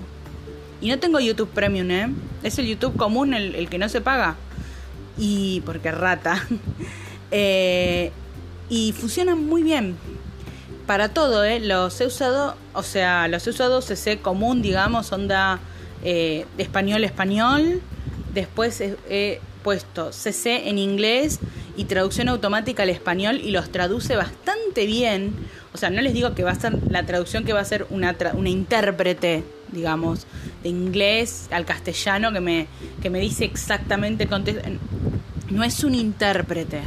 Y 0.82 0.90
no 0.90 1.00
tengo 1.00 1.20
YouTube 1.20 1.50
Premium, 1.50 1.90
¿eh? 1.92 2.10
Es 2.44 2.60
el 2.60 2.68
YouTube 2.68 2.96
común, 2.98 3.34
el, 3.34 3.70
que 3.70 3.78
no 3.78 3.90
se 3.90 4.02
paga. 4.02 4.36
Y 5.18 5.62
porque 5.66 5.92
rata. 5.92 6.46
eh, 7.32 8.12
y 8.70 8.92
funcionan 8.94 9.46
muy 9.46 9.64
bien. 9.64 9.96
Para 10.86 11.10
todo, 11.10 11.44
¿eh? 11.44 11.60
Los 11.60 12.00
he 12.02 12.06
usado, 12.06 12.56
o 12.74 12.84
sea, 12.84 13.28
los 13.28 13.46
he 13.48 13.50
usado 13.50 13.82
CC 13.82 14.20
común, 14.20 14.62
digamos, 14.62 15.12
onda 15.12 15.60
eh, 16.04 16.46
español-español. 16.58 17.82
Después 18.34 18.82
he 18.82 19.42
puesto 19.64 20.14
CC 20.14 20.70
en 20.70 20.78
inglés 20.78 21.40
y 21.78 21.86
traducción 21.86 22.28
automática 22.28 22.84
al 22.84 22.90
español 22.90 23.40
y 23.42 23.52
los 23.52 23.72
traduce 23.72 24.16
bastante 24.16 24.86
bien. 24.86 25.34
O 25.74 25.78
sea, 25.78 25.90
no 25.92 26.02
les 26.02 26.14
digo 26.14 26.34
que 26.34 26.44
va 26.44 26.52
a 26.52 26.56
ser 26.56 26.78
la 26.90 27.06
traducción 27.06 27.46
que 27.46 27.54
va 27.54 27.62
a 27.62 27.66
ser 27.66 27.86
una, 27.92 28.16
una 28.34 28.50
intérprete, 28.50 29.44
digamos, 29.72 30.26
de 30.64 30.70
inglés 30.70 31.48
al 31.52 31.66
castellano 31.66 32.34
que 32.34 32.40
me, 32.40 32.68
que 33.02 33.10
me 33.10 33.20
dice 33.20 33.46
exactamente. 33.46 34.28
No 35.50 35.64
es 35.64 35.84
un 35.84 35.94
intérprete. 35.94 36.82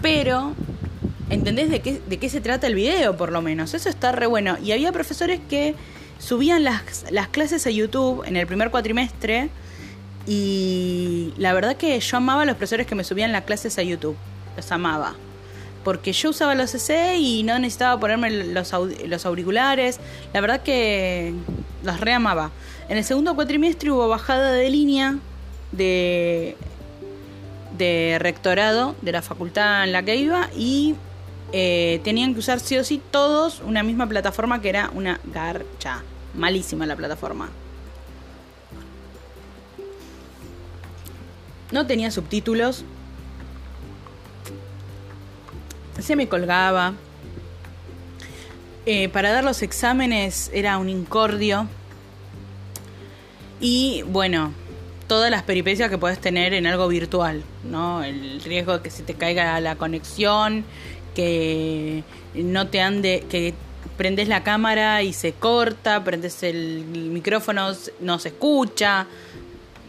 Pero, 0.00 0.54
¿entendés 1.28 1.70
de 1.70 1.80
qué, 1.80 2.00
de 2.08 2.18
qué 2.18 2.30
se 2.30 2.40
trata 2.40 2.66
el 2.66 2.74
video, 2.74 3.16
por 3.16 3.30
lo 3.30 3.42
menos? 3.42 3.74
Eso 3.74 3.90
está 3.90 4.10
re 4.12 4.26
bueno. 4.26 4.56
Y 4.64 4.72
había 4.72 4.90
profesores 4.90 5.38
que 5.50 5.74
subían 6.18 6.64
las, 6.64 7.04
las 7.10 7.28
clases 7.28 7.66
a 7.66 7.70
YouTube 7.70 8.24
en 8.26 8.36
el 8.36 8.46
primer 8.46 8.70
cuatrimestre 8.70 9.50
y 10.28 11.32
la 11.38 11.54
verdad 11.54 11.78
que 11.78 11.98
yo 11.98 12.16
amaba 12.18 12.42
a 12.42 12.44
los 12.44 12.56
profesores 12.56 12.86
que 12.86 12.94
me 12.94 13.02
subían 13.02 13.32
las 13.32 13.44
clases 13.44 13.78
a 13.78 13.82
YouTube. 13.82 14.14
Los 14.56 14.70
amaba. 14.70 15.14
Porque 15.84 16.12
yo 16.12 16.28
usaba 16.28 16.54
los 16.54 16.70
CC 16.70 17.16
y 17.16 17.44
no 17.44 17.58
necesitaba 17.58 17.98
ponerme 17.98 18.30
los, 18.30 18.74
los 19.06 19.24
auriculares. 19.24 19.98
La 20.34 20.42
verdad 20.42 20.62
que 20.62 21.32
los 21.82 21.98
reamaba. 21.98 22.50
En 22.90 22.98
el 22.98 23.04
segundo 23.04 23.34
cuatrimestre 23.34 23.90
hubo 23.90 24.06
bajada 24.06 24.52
de 24.52 24.68
línea 24.68 25.16
de, 25.72 26.56
de 27.78 28.18
rectorado 28.20 28.96
de 29.00 29.12
la 29.12 29.22
facultad 29.22 29.84
en 29.84 29.92
la 29.92 30.02
que 30.02 30.16
iba 30.16 30.50
y 30.54 30.94
eh, 31.52 32.02
tenían 32.04 32.34
que 32.34 32.40
usar 32.40 32.60
sí 32.60 32.76
o 32.76 32.84
sí 32.84 33.00
todos 33.10 33.62
una 33.64 33.82
misma 33.82 34.06
plataforma 34.06 34.60
que 34.60 34.68
era 34.68 34.90
una 34.94 35.20
garcha. 35.32 36.02
Malísima 36.34 36.84
la 36.84 36.96
plataforma. 36.96 37.48
No 41.70 41.86
tenía 41.86 42.10
subtítulos. 42.10 42.84
Se 46.00 46.16
me 46.16 46.28
colgaba. 46.28 46.94
Eh, 48.86 49.08
para 49.10 49.30
dar 49.32 49.44
los 49.44 49.62
exámenes 49.62 50.50
era 50.54 50.78
un 50.78 50.88
incordio. 50.88 51.68
Y 53.60 54.02
bueno, 54.06 54.52
todas 55.08 55.30
las 55.30 55.42
peripecias 55.42 55.90
que 55.90 55.98
puedes 55.98 56.20
tener 56.20 56.54
en 56.54 56.66
algo 56.66 56.88
virtual, 56.88 57.42
¿no? 57.64 58.02
El 58.02 58.40
riesgo 58.40 58.74
de 58.74 58.82
que 58.82 58.90
se 58.90 59.02
te 59.02 59.14
caiga 59.14 59.60
la 59.60 59.76
conexión, 59.76 60.64
que 61.14 62.04
no 62.34 62.68
te 62.68 62.80
ande, 62.80 63.26
que 63.28 63.52
prendes 63.96 64.28
la 64.28 64.44
cámara 64.44 65.02
y 65.02 65.12
se 65.12 65.32
corta, 65.32 66.04
prendes 66.04 66.42
el 66.42 66.84
micrófono, 66.86 67.72
no 68.00 68.18
se 68.18 68.28
escucha 68.28 69.06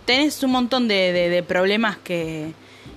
tenés 0.10 0.42
un 0.42 0.50
montón 0.50 0.88
de, 0.88 1.46
problemas 1.48 1.96
que, 1.98 2.54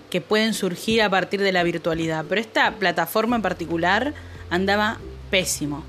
que 0.09 0.23
pueden 0.23 0.55
surgir 0.55 1.03
a 1.03 1.11
partir 1.11 1.43
de 1.43 1.53
la 1.53 1.63
virtualidad, 1.63 2.25
pero 2.27 2.41
esta 2.41 2.77
plataforma 2.77 3.37
en 3.37 3.43
particular 3.43 4.15
andaba 4.49 4.97
pésimo. 5.31 5.85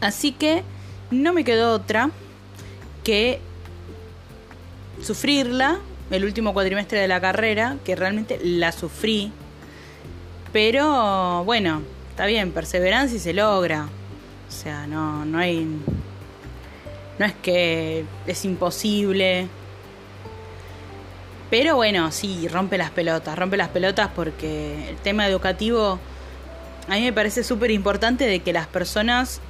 Así 0.00 0.32
que 0.32 0.64
no 1.12 1.32
me 1.32 1.44
quedó 1.44 1.72
otra 1.72 2.10
que 3.04 3.38
sufrirla 5.00 5.78
el 6.10 6.24
último 6.24 6.52
cuatrimestre 6.52 6.98
de 6.98 7.06
la 7.06 7.20
carrera, 7.20 7.76
que 7.84 7.94
realmente 7.94 8.40
la 8.42 8.72
sufrí. 8.72 9.30
Pero 10.52 11.44
bueno, 11.44 11.82
está 12.10 12.26
bien, 12.26 12.50
perseverancia 12.50 13.16
y 13.16 13.20
se 13.20 13.32
logra. 13.32 13.84
O 14.48 14.50
sea, 14.50 14.88
no, 14.88 15.24
no 15.24 15.38
hay. 15.38 15.68
No 17.16 17.24
es 17.24 17.34
que 17.40 18.04
es 18.26 18.44
imposible. 18.44 19.48
Pero 21.50 21.76
bueno, 21.76 22.10
sí, 22.10 22.48
rompe 22.48 22.76
las 22.76 22.90
pelotas, 22.90 23.38
rompe 23.38 23.56
las 23.56 23.68
pelotas 23.68 24.10
porque 24.14 24.90
el 24.90 24.96
tema 24.96 25.28
educativo 25.28 26.00
a 26.88 26.94
mí 26.94 27.02
me 27.02 27.12
parece 27.12 27.42
súper 27.42 27.70
importante 27.70 28.26
de 28.26 28.40
que 28.40 28.52
las 28.52 28.66
personas, 28.66 29.40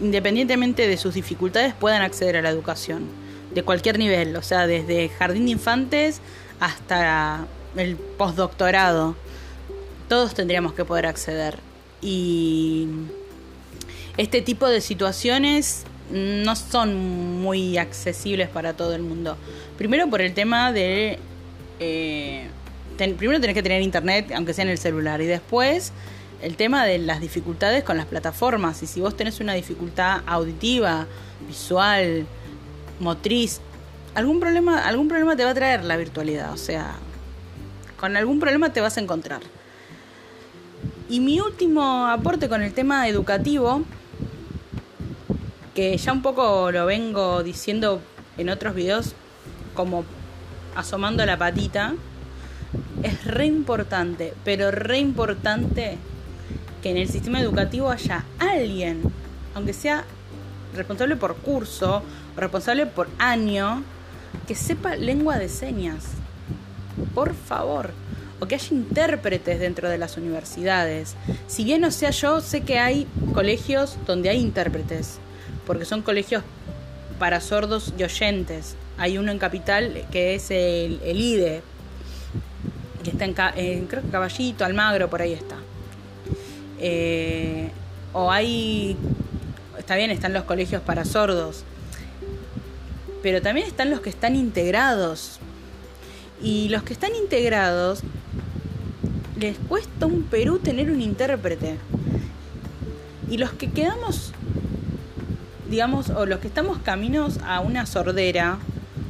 independientemente 0.00 0.88
de 0.88 0.96
sus 0.96 1.14
dificultades, 1.14 1.74
puedan 1.74 2.02
acceder 2.02 2.36
a 2.36 2.42
la 2.42 2.50
educación, 2.50 3.08
de 3.54 3.62
cualquier 3.62 3.98
nivel, 3.98 4.36
o 4.36 4.42
sea, 4.42 4.66
desde 4.66 5.08
jardín 5.08 5.46
de 5.46 5.52
infantes 5.52 6.20
hasta 6.58 7.46
el 7.76 7.96
postdoctorado. 7.96 9.16
Todos 10.08 10.34
tendríamos 10.34 10.72
que 10.72 10.84
poder 10.84 11.06
acceder. 11.06 11.58
Y 12.02 12.88
este 14.16 14.42
tipo 14.42 14.68
de 14.68 14.80
situaciones 14.80 15.84
no 16.12 16.56
son 16.56 17.40
muy 17.40 17.78
accesibles 17.78 18.48
para 18.48 18.74
todo 18.74 18.94
el 18.94 19.02
mundo. 19.02 19.36
Primero 19.78 20.08
por 20.08 20.20
el 20.20 20.34
tema 20.34 20.72
de 20.72 21.18
eh, 21.78 22.48
primero 22.96 23.40
tenés 23.40 23.54
que 23.54 23.62
tener 23.62 23.82
internet, 23.82 24.32
aunque 24.34 24.52
sea 24.52 24.64
en 24.64 24.70
el 24.70 24.78
celular, 24.78 25.20
y 25.20 25.26
después 25.26 25.92
el 26.42 26.56
tema 26.56 26.84
de 26.84 26.98
las 26.98 27.20
dificultades 27.20 27.84
con 27.84 27.96
las 27.96 28.06
plataformas. 28.06 28.82
Y 28.82 28.86
si 28.86 29.00
vos 29.00 29.16
tenés 29.16 29.40
una 29.40 29.54
dificultad 29.54 30.22
auditiva, 30.26 31.06
visual, 31.46 32.26
motriz, 32.98 33.60
algún 34.14 34.40
problema, 34.40 34.86
algún 34.86 35.08
problema 35.08 35.36
te 35.36 35.44
va 35.44 35.50
a 35.50 35.54
traer 35.54 35.84
la 35.84 35.96
virtualidad. 35.96 36.52
O 36.52 36.56
sea, 36.56 36.94
con 37.98 38.16
algún 38.16 38.40
problema 38.40 38.72
te 38.72 38.80
vas 38.80 38.96
a 38.96 39.00
encontrar. 39.00 39.40
Y 41.08 41.20
mi 41.20 41.40
último 41.40 42.06
aporte 42.06 42.48
con 42.48 42.62
el 42.62 42.72
tema 42.72 43.08
educativo, 43.08 43.82
que 45.74 45.96
ya 45.96 46.12
un 46.12 46.22
poco 46.22 46.70
lo 46.72 46.86
vengo 46.86 47.42
diciendo 47.42 48.00
en 48.36 48.48
otros 48.48 48.74
videos, 48.74 49.14
como 49.74 50.04
asomando 50.74 51.24
la 51.26 51.36
patita, 51.36 51.94
es 53.02 53.24
re 53.24 53.46
importante, 53.46 54.34
pero 54.44 54.70
re 54.70 54.98
importante 54.98 55.98
que 56.82 56.90
en 56.90 56.96
el 56.96 57.08
sistema 57.08 57.40
educativo 57.40 57.90
haya 57.90 58.24
alguien, 58.38 59.02
aunque 59.54 59.72
sea 59.72 60.04
responsable 60.74 61.16
por 61.16 61.36
curso 61.36 62.02
o 62.36 62.40
responsable 62.40 62.86
por 62.86 63.08
año, 63.18 63.82
que 64.46 64.54
sepa 64.54 64.96
lengua 64.96 65.38
de 65.38 65.48
señas. 65.48 66.06
Por 67.14 67.34
favor. 67.34 67.90
O 68.40 68.46
que 68.46 68.54
haya 68.54 68.68
intérpretes 68.74 69.60
dentro 69.60 69.90
de 69.90 69.98
las 69.98 70.16
universidades. 70.16 71.14
Si 71.46 71.64
bien 71.64 71.82
no 71.82 71.90
sea 71.90 72.10
yo, 72.10 72.40
sé 72.40 72.62
que 72.62 72.78
hay 72.78 73.06
colegios 73.34 73.98
donde 74.06 74.30
hay 74.30 74.38
intérpretes, 74.38 75.18
porque 75.70 75.84
son 75.84 76.02
colegios 76.02 76.42
para 77.20 77.40
sordos 77.40 77.94
y 77.96 78.02
oyentes. 78.02 78.74
Hay 78.98 79.18
uno 79.18 79.30
en 79.30 79.38
Capital 79.38 80.04
que 80.10 80.34
es 80.34 80.50
el, 80.50 81.00
IDE, 81.04 81.62
que 83.04 83.10
está 83.10 83.52
en, 83.54 83.86
creo 83.86 84.02
Caballito, 84.10 84.64
Almagro, 84.64 85.08
por 85.08 85.22
ahí 85.22 85.32
está. 85.32 85.54
Eh, 86.80 87.70
o 88.12 88.32
hay, 88.32 88.96
está 89.78 89.94
bien, 89.94 90.10
están 90.10 90.32
los 90.32 90.42
colegios 90.42 90.82
para 90.82 91.04
sordos, 91.04 91.62
pero 93.22 93.40
también 93.40 93.68
están 93.68 93.90
los 93.90 94.00
que 94.00 94.10
están 94.10 94.34
integrados. 94.34 95.38
Y 96.42 96.68
los 96.68 96.82
que 96.82 96.94
están 96.94 97.14
integrados, 97.14 98.00
les 99.38 99.56
cuesta 99.68 100.06
un 100.06 100.24
Perú 100.24 100.58
tener 100.58 100.90
un 100.90 101.00
intérprete. 101.00 101.76
Y 103.30 103.38
los 103.38 103.52
que 103.52 103.70
quedamos, 103.70 104.32
digamos, 105.70 106.10
o 106.10 106.26
los 106.26 106.40
que 106.40 106.48
estamos 106.48 106.78
caminos 106.78 107.38
a 107.44 107.60
una 107.60 107.86
sordera, 107.86 108.58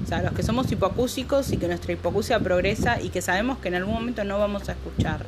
o 0.05 0.07
sea, 0.07 0.23
los 0.23 0.33
que 0.33 0.43
somos 0.43 0.71
hipocúsicos 0.71 1.51
y 1.53 1.57
que 1.57 1.67
nuestra 1.67 1.93
hipocusia 1.93 2.39
progresa 2.39 3.01
y 3.01 3.09
que 3.09 3.23
sabemos 3.23 3.59
que 3.59 3.69
en 3.69 3.75
algún 3.75 3.95
momento 3.95 4.23
no 4.25 4.39
vamos 4.39 4.69
a 4.69 4.73
escuchar 4.73 5.27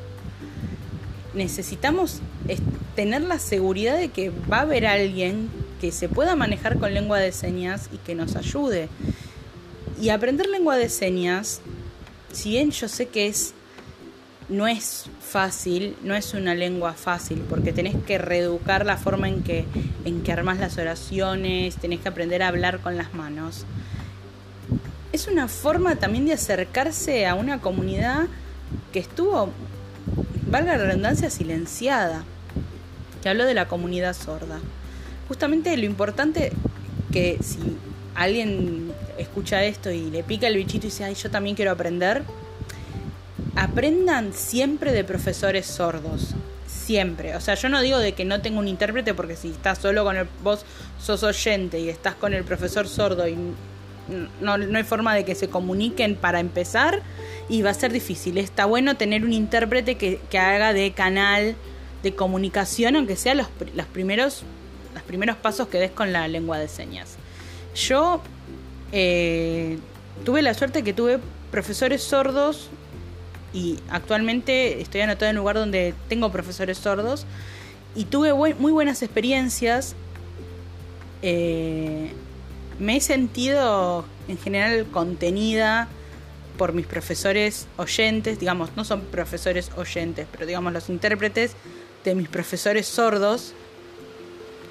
necesitamos 1.35 2.21
tener 2.95 3.23
la 3.23 3.39
seguridad 3.39 3.97
de 3.97 4.11
que 4.11 4.31
va 4.31 4.59
a 4.59 4.63
haber 4.63 4.87
alguien 4.87 5.49
que 5.81 5.93
se 5.93 6.09
pueda 6.09 6.37
manejar 6.37 6.79
con 6.79 6.95
lengua 6.95 7.19
de 7.19 7.33
señas 7.33 7.89
y 7.93 7.99
que 7.99 8.15
nos 8.15 8.37
ayude. 8.37 8.89
Y 10.01 10.11
aprender 10.11 10.49
lengua 10.49 10.77
de 10.77 10.89
señas, 10.89 11.61
si 12.33 12.51
bien 12.51 12.71
yo 12.71 12.89
sé 12.89 13.09
que 13.09 13.27
es 13.27 13.55
no 14.49 14.67
es 14.67 15.07
fácil, 15.33 15.97
no 16.03 16.15
es 16.15 16.35
una 16.35 16.55
lengua 16.55 16.93
fácil, 16.93 17.43
porque 17.49 17.73
tenés 17.73 17.97
que 18.07 18.19
reeducar 18.19 18.85
la 18.85 18.99
forma 18.99 19.29
en 19.29 19.43
que, 19.43 19.65
en 20.05 20.23
que 20.23 20.31
armas 20.31 20.59
las 20.59 20.77
oraciones, 20.77 21.77
tenés 21.77 22.01
que 22.01 22.09
aprender 22.09 22.43
a 22.43 22.49
hablar 22.49 22.81
con 22.81 22.99
las 22.99 23.15
manos. 23.15 23.65
Es 25.11 25.29
una 25.29 25.49
forma 25.49 25.97
también 25.97 26.27
de 26.27 26.35
acercarse 26.35 27.27
a 27.27 27.35
una 27.35 27.61
comunidad 27.61 28.27
que 28.93 28.99
estuvo 28.99 29.49
valga 30.53 30.77
la 30.77 30.85
redundancia, 30.85 31.31
silenciada, 31.31 32.25
que 33.23 33.31
habló 33.31 33.47
de 33.47 33.55
la 33.55 33.69
comunidad 33.69 34.15
sorda. 34.15 34.61
Justamente 35.29 35.75
lo 35.79 35.87
importante 35.87 36.53
que 37.11 37.39
si 37.43 37.59
alguien 38.15 38.93
escucha 39.17 39.65
esto 39.65 39.91
y 39.91 40.11
le 40.11 40.23
pica 40.23 40.47
el 40.47 40.57
bichito 40.57 40.87
y 40.87 40.91
dice, 40.91 41.05
ay, 41.05 41.15
yo 41.15 41.31
también 41.31 41.57
quiero 41.57 41.71
aprender, 41.71 42.23
aprendan 43.57 44.33
siempre 44.33 44.93
de 44.93 45.05
profesores 45.05 45.67
sordos. 45.67 46.35
Siempre. 46.67 47.37
O 47.37 47.41
sea, 47.41 47.55
yo 47.55 47.69
no 47.69 47.81
digo 47.81 47.99
de 47.99 48.13
que 48.13 48.25
no 48.25 48.41
tengo 48.41 48.59
un 48.59 48.69
intérprete 48.69 49.15
porque 49.15 49.37
si 49.37 49.51
estás 49.51 49.79
solo 49.79 50.05
con 50.05 50.17
el 50.17 50.27
vos 50.43 50.65
sos 51.01 51.23
oyente 51.23 51.79
y 51.79 51.89
estás 51.89 52.15
con 52.15 52.35
el 52.35 52.45
profesor 52.45 52.89
sordo 52.89 53.29
y 53.29 53.37
no, 54.41 54.59
no 54.59 54.79
hay 54.79 54.85
forma 54.85 55.15
de 55.15 55.25
que 55.25 55.35
se 55.35 55.49
comuniquen 55.49 56.17
para 56.17 56.41
empezar, 56.41 57.03
y 57.49 57.63
va 57.63 57.71
a 57.71 57.75
ser 57.75 57.93
difícil. 57.93 58.39
Está 58.39 58.67
bueno 58.67 58.97
tener 58.97 59.25
un 59.25 59.33
intérprete 59.33 59.97
que, 59.97 60.21
haga 60.39 60.73
de 60.73 60.93
canal 60.93 61.55
de 62.03 62.15
comunicación, 62.15 62.97
aunque 62.97 63.17
sea 63.17 63.35
los, 63.35 63.49
los, 63.75 63.87
primeros, 63.87 64.43
los 64.95 65.03
primeros 65.03 65.37
pasos 65.37 65.69
que 65.69 65.79
des 65.79 65.91
con 65.91 66.13
la 66.13 66.27
lengua 66.29 66.59
de 66.59 66.69
señas. 66.69 67.17
Yo 67.75 68.21
eh, 68.93 69.79
tuve 70.25 70.43
la 70.43 70.55
suerte 70.55 70.83
que 70.83 70.93
tuve 70.93 71.19
profesores 71.51 72.03
sordos 72.03 72.71
y 73.53 73.79
actualmente 73.91 74.81
estoy 74.81 75.03
anotada 75.03 75.31
en 75.31 75.37
un 75.37 75.41
lugar 75.41 75.57
donde 75.57 75.95
tengo 76.09 76.31
profesores 76.31 76.79
sordos 76.79 77.27
y 77.95 78.05
tuve 78.05 78.33
muy 78.35 78.73
buenas 78.73 79.03
experiencias. 79.03 79.95
Eh, 81.23 82.13
me 82.79 82.97
he 82.97 83.01
sentido 83.01 84.05
en 84.29 84.39
general 84.39 84.87
contenida 84.91 85.89
por 86.57 86.73
mis 86.73 86.87
profesores 86.87 87.67
oyentes, 87.77 88.39
digamos, 88.39 88.71
no 88.77 88.85
son 88.85 89.03
profesores 89.03 89.71
oyentes, 89.77 90.27
pero 90.31 90.47
digamos 90.47 90.73
los 90.73 90.89
intérpretes 90.89 91.53
de 92.05 92.15
mis 92.15 92.29
profesores 92.29 92.87
sordos, 92.87 93.55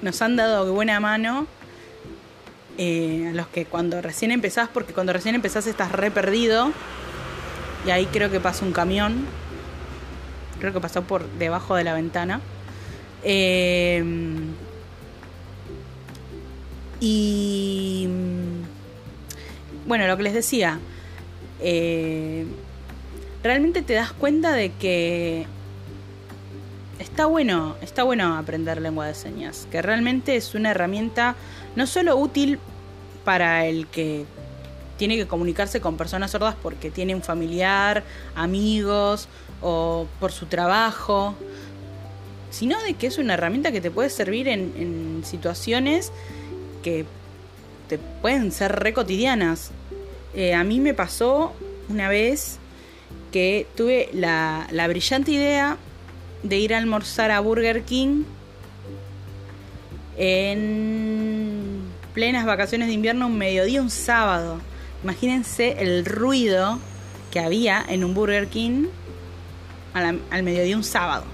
nos 0.02 0.20
han 0.20 0.36
dado 0.36 0.72
buena 0.72 1.00
mano 1.00 1.46
eh, 2.78 3.28
a 3.30 3.32
los 3.34 3.46
que 3.48 3.64
cuando 3.64 4.02
recién 4.02 4.32
empezás, 4.32 4.68
porque 4.68 4.92
cuando 4.92 5.12
recién 5.12 5.34
empezás 5.34 5.66
estás 5.66 5.92
re 5.92 6.10
perdido, 6.10 6.72
y 7.86 7.90
ahí 7.90 8.06
creo 8.06 8.30
que 8.30 8.40
pasa 8.40 8.64
un 8.64 8.72
camión, 8.72 9.26
creo 10.60 10.72
que 10.72 10.80
pasó 10.80 11.02
por 11.02 11.28
debajo 11.38 11.74
de 11.74 11.84
la 11.84 11.94
ventana. 11.94 12.40
Eh, 13.24 14.04
y 17.00 18.08
bueno, 19.86 20.06
lo 20.06 20.16
que 20.16 20.22
les 20.22 20.34
decía, 20.34 20.78
eh, 21.60 22.46
realmente 23.42 23.82
te 23.82 23.94
das 23.94 24.12
cuenta 24.12 24.52
de 24.52 24.70
que 24.72 25.46
está 27.00 27.26
bueno, 27.26 27.76
está 27.82 28.04
bueno 28.04 28.36
aprender 28.36 28.80
lengua 28.80 29.06
de 29.06 29.14
señas, 29.14 29.66
que 29.70 29.82
realmente 29.82 30.36
es 30.36 30.54
una 30.54 30.70
herramienta 30.70 31.34
no 31.74 31.86
solo 31.86 32.16
útil 32.16 32.58
para 33.24 33.66
el 33.66 33.88
que 33.88 34.24
tiene 34.96 35.16
que 35.16 35.26
comunicarse 35.26 35.80
con 35.80 35.96
personas 35.96 36.30
sordas 36.30 36.54
porque 36.62 36.90
tiene 36.90 37.14
un 37.14 37.22
familiar, 37.22 38.04
amigos 38.34 39.28
o 39.60 40.06
por 40.20 40.32
su 40.32 40.46
trabajo, 40.46 41.34
sino 42.50 42.80
de 42.82 42.94
que 42.94 43.06
es 43.06 43.18
una 43.18 43.34
herramienta 43.34 43.72
que 43.72 43.80
te 43.80 43.90
puede 43.90 44.10
servir 44.10 44.48
en, 44.48 45.22
situaciones 45.24 46.12
que 46.82 47.06
te 47.88 47.98
pueden 47.98 48.52
ser 48.52 48.72
re 48.72 48.92
cotidianas. 48.92 49.70
Eh, 50.34 50.54
a 50.54 50.64
mí 50.64 50.80
me 50.80 50.94
pasó 50.94 51.52
una 51.88 52.08
vez 52.08 52.58
que 53.32 53.66
tuve 53.76 54.10
la, 54.12 54.66
brillante 54.88 55.32
idea 55.32 55.78
de 56.42 56.58
ir 56.58 56.74
a 56.74 56.78
almorzar 56.78 57.30
a 57.30 57.40
Burger 57.40 57.82
King 57.82 58.24
en 60.16 61.82
plenas 62.12 62.44
vacaciones 62.44 62.88
de 62.88 62.94
invierno, 62.94 63.26
un 63.26 63.38
mediodía, 63.38 63.80
un 63.80 63.90
sábado. 63.90 64.60
Imagínense 65.02 65.76
el 65.82 66.04
ruido 66.04 66.78
que 67.30 67.40
había 67.40 67.84
en 67.88 68.04
un 68.04 68.14
Burger 68.14 68.48
King 68.48 68.86
al, 69.94 70.20
al 70.30 70.42
mediodía, 70.42 70.76
un 70.76 70.84
sábado. 70.84 71.24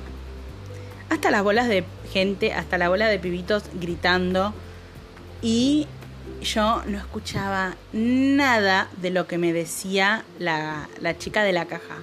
Hasta 1.11 1.31
las 1.31 1.43
bolas 1.43 1.69
de 1.69 1.85
gente, 2.13 2.53
hasta 2.53 2.79
la 2.79 2.89
bola 2.89 3.09
de 3.09 3.19
pibitos 3.19 3.65
gritando. 3.75 4.55
Y 5.43 5.87
yo 6.43 6.83
no 6.87 6.99
escuchaba 6.99 7.75
nada 7.93 8.89
de 9.01 9.11
lo 9.11 9.27
que 9.27 9.39
me 9.39 9.53
decía 9.53 10.25
la, 10.39 10.89
chica 11.19 11.43
de 11.43 11.53
la 11.53 11.67
caja. 11.67 11.97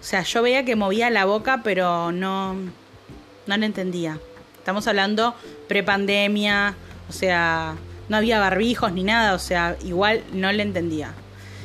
O 0.00 0.04
sea, 0.04 0.22
yo 0.22 0.42
veía 0.42 0.64
que 0.64 0.76
movía 0.76 1.10
la 1.10 1.24
boca, 1.24 1.60
pero 1.62 2.12
no, 2.12 2.54
no 2.54 3.56
la 3.56 3.66
entendía. 3.66 4.18
Estamos 4.56 4.86
hablando 4.86 5.34
prepandemia, 5.66 6.74
o 7.08 7.12
sea, 7.12 7.74
no 8.08 8.16
había 8.16 8.38
barbijos 8.38 8.92
ni 8.92 9.04
nada, 9.04 9.34
o 9.34 9.38
sea, 9.38 9.76
igual 9.84 10.22
no 10.32 10.50
le 10.52 10.62
entendía. 10.62 11.12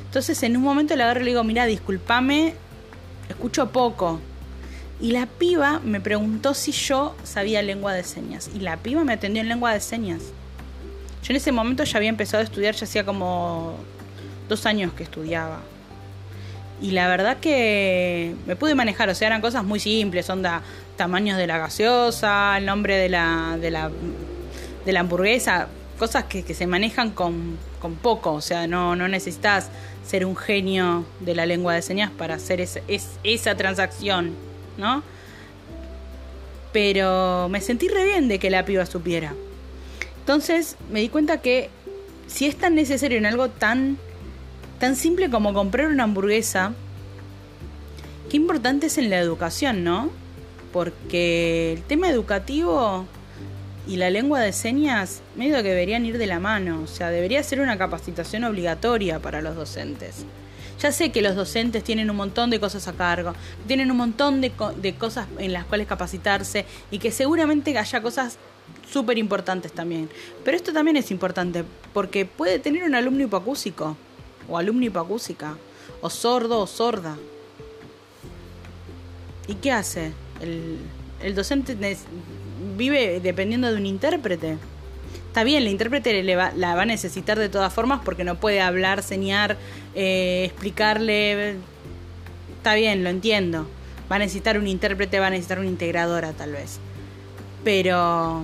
Entonces 0.06 0.42
en 0.44 0.58
un 0.58 0.64
momento 0.64 0.96
le 0.96 1.04
agarro 1.04 1.22
y 1.22 1.24
le 1.24 1.32
digo, 1.32 1.44
mira, 1.44 1.66
discúlpame, 1.66 2.54
escucho 3.30 3.70
poco. 3.70 4.20
Y 5.02 5.12
la 5.12 5.26
piba 5.26 5.80
me 5.84 6.00
preguntó 6.00 6.54
si 6.54 6.72
yo 6.72 7.16
sabía 7.24 7.62
lengua 7.62 7.94
de 7.94 8.04
señas. 8.04 8.50
Y 8.56 8.60
la 8.60 8.78
piba 8.78 9.04
me 9.04 9.14
atendió 9.14 9.42
en 9.42 9.50
lengua 9.50 9.74
de 9.74 9.80
señas. 9.80 10.22
Yo 11.24 11.32
en 11.32 11.38
ese 11.38 11.52
momento 11.52 11.84
ya 11.84 11.98
había 11.98 12.10
empezado 12.10 12.42
a 12.42 12.44
estudiar, 12.44 12.76
ya 12.76 12.86
hacía 12.86 13.06
como 13.06 13.76
dos 14.48 14.66
años 14.66 14.94
que 14.94 15.04
estudiaba. 15.04 15.62
Y 16.82 16.92
la 16.92 17.08
verdad 17.08 17.38
que 17.38 18.36
me 18.46 18.56
pude 18.56 18.76
manejar, 18.76 19.10
o 19.10 19.16
sea, 19.16 19.28
eran 19.28 19.42
cosas 19.42 19.64
muy 19.64 19.80
simples, 19.80 20.30
onda 20.30 20.62
tamaños 20.98 21.38
de 21.38 21.48
la 21.48 21.58
gaseosa, 21.58 22.58
el 22.58 22.66
nombre 22.66 22.98
de 22.98 23.10
la, 23.10 23.58
de 23.60 23.72
la, 23.72 23.90
de 24.86 24.92
la 24.92 25.00
hamburguesa, 25.00 25.70
cosas 25.98 26.26
que, 26.26 26.44
se 26.54 26.68
manejan 26.68 27.12
con, 27.12 27.58
con, 27.82 27.96
poco, 27.96 28.34
o 28.34 28.42
sea, 28.42 28.68
no, 28.68 28.96
no 28.96 29.08
necesitas 29.08 29.70
ser 30.06 30.26
un 30.26 30.36
genio 30.36 31.06
de 31.20 31.36
la 31.36 31.46
lengua 31.46 31.74
de 31.76 31.82
señas 31.82 32.12
para 32.12 32.36
hacer 32.36 32.62
esa, 32.62 32.82
es, 32.88 33.12
esa 33.24 33.56
transacción, 33.56 34.34
¿no? 34.78 35.04
Pero 36.72 37.48
me 37.50 37.62
sentí 37.62 37.88
re 37.88 38.06
bien 38.06 38.28
de 38.28 38.40
que 38.40 38.50
la 38.50 38.66
piba 38.66 38.86
supiera. 38.86 39.34
Entonces 40.20 40.78
me 40.92 41.02
di 41.02 41.10
cuenta 41.10 41.42
que 41.42 41.70
si 42.28 42.46
es 42.46 42.58
tan 42.58 42.76
necesario 42.76 43.18
en 43.18 43.26
algo 43.26 43.50
tan, 43.50 43.98
tan 44.80 44.96
simple 44.96 45.30
como 45.30 45.54
comprar 45.54 45.88
una 45.88 46.04
hamburguesa, 46.04 46.74
qué 48.30 48.38
importante 48.38 48.88
es 48.88 48.98
en 48.98 49.10
la 49.10 49.20
educación, 49.20 49.84
¿no? 49.84 50.10
Porque 50.72 51.74
el 51.74 51.84
tema 51.84 52.10
educativo 52.10 53.06
y 53.88 53.98
la 53.98 54.10
lengua 54.10 54.40
de 54.40 54.54
señas 54.54 55.22
medio 55.36 55.58
que 55.58 55.70
deberían 55.70 56.06
ir 56.06 56.18
de 56.18 56.28
la 56.28 56.40
mano, 56.40 56.82
o 56.84 56.88
sea, 56.88 57.10
debería 57.10 57.44
ser 57.44 57.60
una 57.60 57.78
capacitación 57.78 58.44
obligatoria 58.44 59.20
para 59.20 59.42
los 59.42 59.56
docentes. 59.56 60.26
Ya 60.80 60.92
sé 60.92 61.12
que 61.12 61.22
los 61.22 61.36
docentes 61.36 61.84
tienen 61.84 62.10
un 62.10 62.16
montón 62.16 62.50
de 62.50 62.60
cosas 62.60 62.88
a 62.88 62.94
cargo, 62.94 63.34
tienen 63.68 63.92
un 63.92 63.98
montón 63.98 64.42
de, 64.42 64.52
de 64.82 64.96
cosas 64.96 65.28
en 65.38 65.54
las 65.54 65.66
cuales 65.66 65.88
capacitarse 65.88 66.66
y 66.92 67.00
que 67.00 67.12
seguramente 67.12 67.78
haya 67.78 68.02
cosas 68.02 68.38
súper 68.90 69.18
importantes 69.18 69.72
también. 69.72 70.10
Pero 70.44 70.58
esto 70.58 70.74
también 70.74 70.98
es 70.98 71.12
importante 71.12 71.64
porque 71.94 72.26
puede 72.26 72.60
tener 72.60 72.84
un 72.84 72.96
alumno 72.96 73.24
hipoacúsico 73.24 73.98
o 74.50 74.58
alumno 74.58 74.86
hipoacúsica 74.86 75.58
o 76.02 76.10
sordo 76.10 76.60
o 76.60 76.68
sorda. 76.68 77.18
¿Y 79.48 79.56
qué 79.56 79.72
hace? 79.72 80.14
El, 80.42 80.80
el 81.22 81.36
docente 81.36 81.76
vive 82.78 83.20
dependiendo 83.20 83.72
de 83.72 83.78
un 83.78 83.86
intérprete. 83.86 84.58
Está 85.28 85.44
bien, 85.44 85.64
el 85.64 85.70
intérprete 85.70 86.22
le 86.22 86.36
va, 86.36 86.52
la 86.56 86.76
va 86.76 86.84
a 86.84 86.86
necesitar 86.86 87.40
de 87.40 87.50
todas 87.50 87.74
formas 87.74 88.02
porque 88.06 88.24
no 88.24 88.36
puede 88.36 88.62
hablar, 88.62 89.02
señar, 89.02 89.58
eh, 89.96 90.44
explicarle. 90.46 91.56
Está 92.58 92.76
bien, 92.76 93.04
lo 93.04 93.10
entiendo. 93.10 93.68
Va 94.12 94.18
a 94.18 94.20
necesitar 94.20 94.60
un 94.60 94.68
intérprete, 94.68 95.20
va 95.20 95.28
a 95.28 95.30
necesitar 95.32 95.60
una 95.60 95.70
integradora 95.70 96.34
tal 96.34 96.52
vez. 96.52 96.80
Pero 97.64 98.44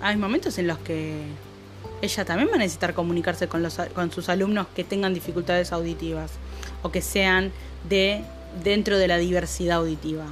hay 0.00 0.16
momentos 0.16 0.58
en 0.58 0.66
los 0.66 0.78
que 0.78 1.24
ella 2.00 2.24
también 2.24 2.48
va 2.50 2.54
a 2.54 2.58
necesitar 2.58 2.94
comunicarse 2.94 3.48
con, 3.48 3.62
los, 3.62 3.78
con 3.94 4.10
sus 4.10 4.28
alumnos 4.28 4.66
que 4.74 4.82
tengan 4.82 5.14
dificultades 5.14 5.72
auditivas 5.72 6.32
o 6.82 6.90
que 6.90 7.02
sean 7.02 7.52
de 7.88 8.24
dentro 8.64 8.98
de 8.98 9.08
la 9.08 9.18
diversidad 9.18 9.78
auditiva. 9.78 10.24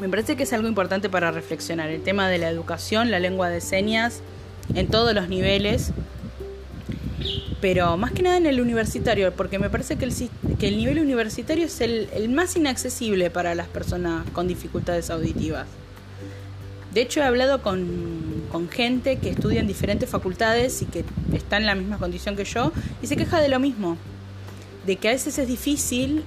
Me 0.00 0.08
parece 0.08 0.36
que 0.36 0.44
es 0.44 0.52
algo 0.52 0.68
importante 0.68 1.08
para 1.08 1.32
reflexionar, 1.32 1.90
el 1.90 2.02
tema 2.02 2.28
de 2.28 2.38
la 2.38 2.48
educación, 2.48 3.10
la 3.10 3.18
lengua 3.18 3.48
de 3.50 3.60
señas, 3.60 4.20
en 4.74 4.86
todos 4.86 5.12
los 5.12 5.28
niveles, 5.28 5.92
pero 7.60 7.96
más 7.96 8.12
que 8.12 8.22
nada 8.22 8.36
en 8.36 8.46
el 8.46 8.60
universitario, 8.60 9.32
porque 9.32 9.58
me 9.58 9.70
parece 9.70 9.96
que 9.96 10.04
el, 10.04 10.14
que 10.58 10.68
el 10.68 10.76
nivel 10.76 11.00
universitario 11.00 11.66
es 11.66 11.80
el, 11.80 12.28
más 12.28 12.54
inaccesible 12.56 13.30
para 13.30 13.56
las 13.56 13.66
personas 13.66 14.24
con 14.30 14.46
dificultades 14.46 15.10
auditivas. 15.10 15.66
De 16.94 17.02
hecho, 17.02 17.20
he 17.20 17.24
hablado 17.24 17.60
con, 17.62 18.44
con, 18.52 18.68
gente 18.68 19.18
que 19.18 19.30
estudia 19.30 19.60
en 19.60 19.66
diferentes 19.66 20.08
facultades 20.08 20.80
y 20.82 20.86
que 20.86 21.04
está 21.32 21.56
en 21.56 21.66
la 21.66 21.74
misma 21.74 21.98
condición 21.98 22.36
que 22.36 22.44
yo 22.44 22.72
y 23.02 23.08
se 23.08 23.16
queja 23.16 23.40
de 23.40 23.48
lo 23.48 23.58
mismo, 23.58 23.98
de 24.86 24.96
que 24.96 25.08
a 25.08 25.12
veces 25.12 25.38
es 25.38 25.48
difícil 25.48 26.22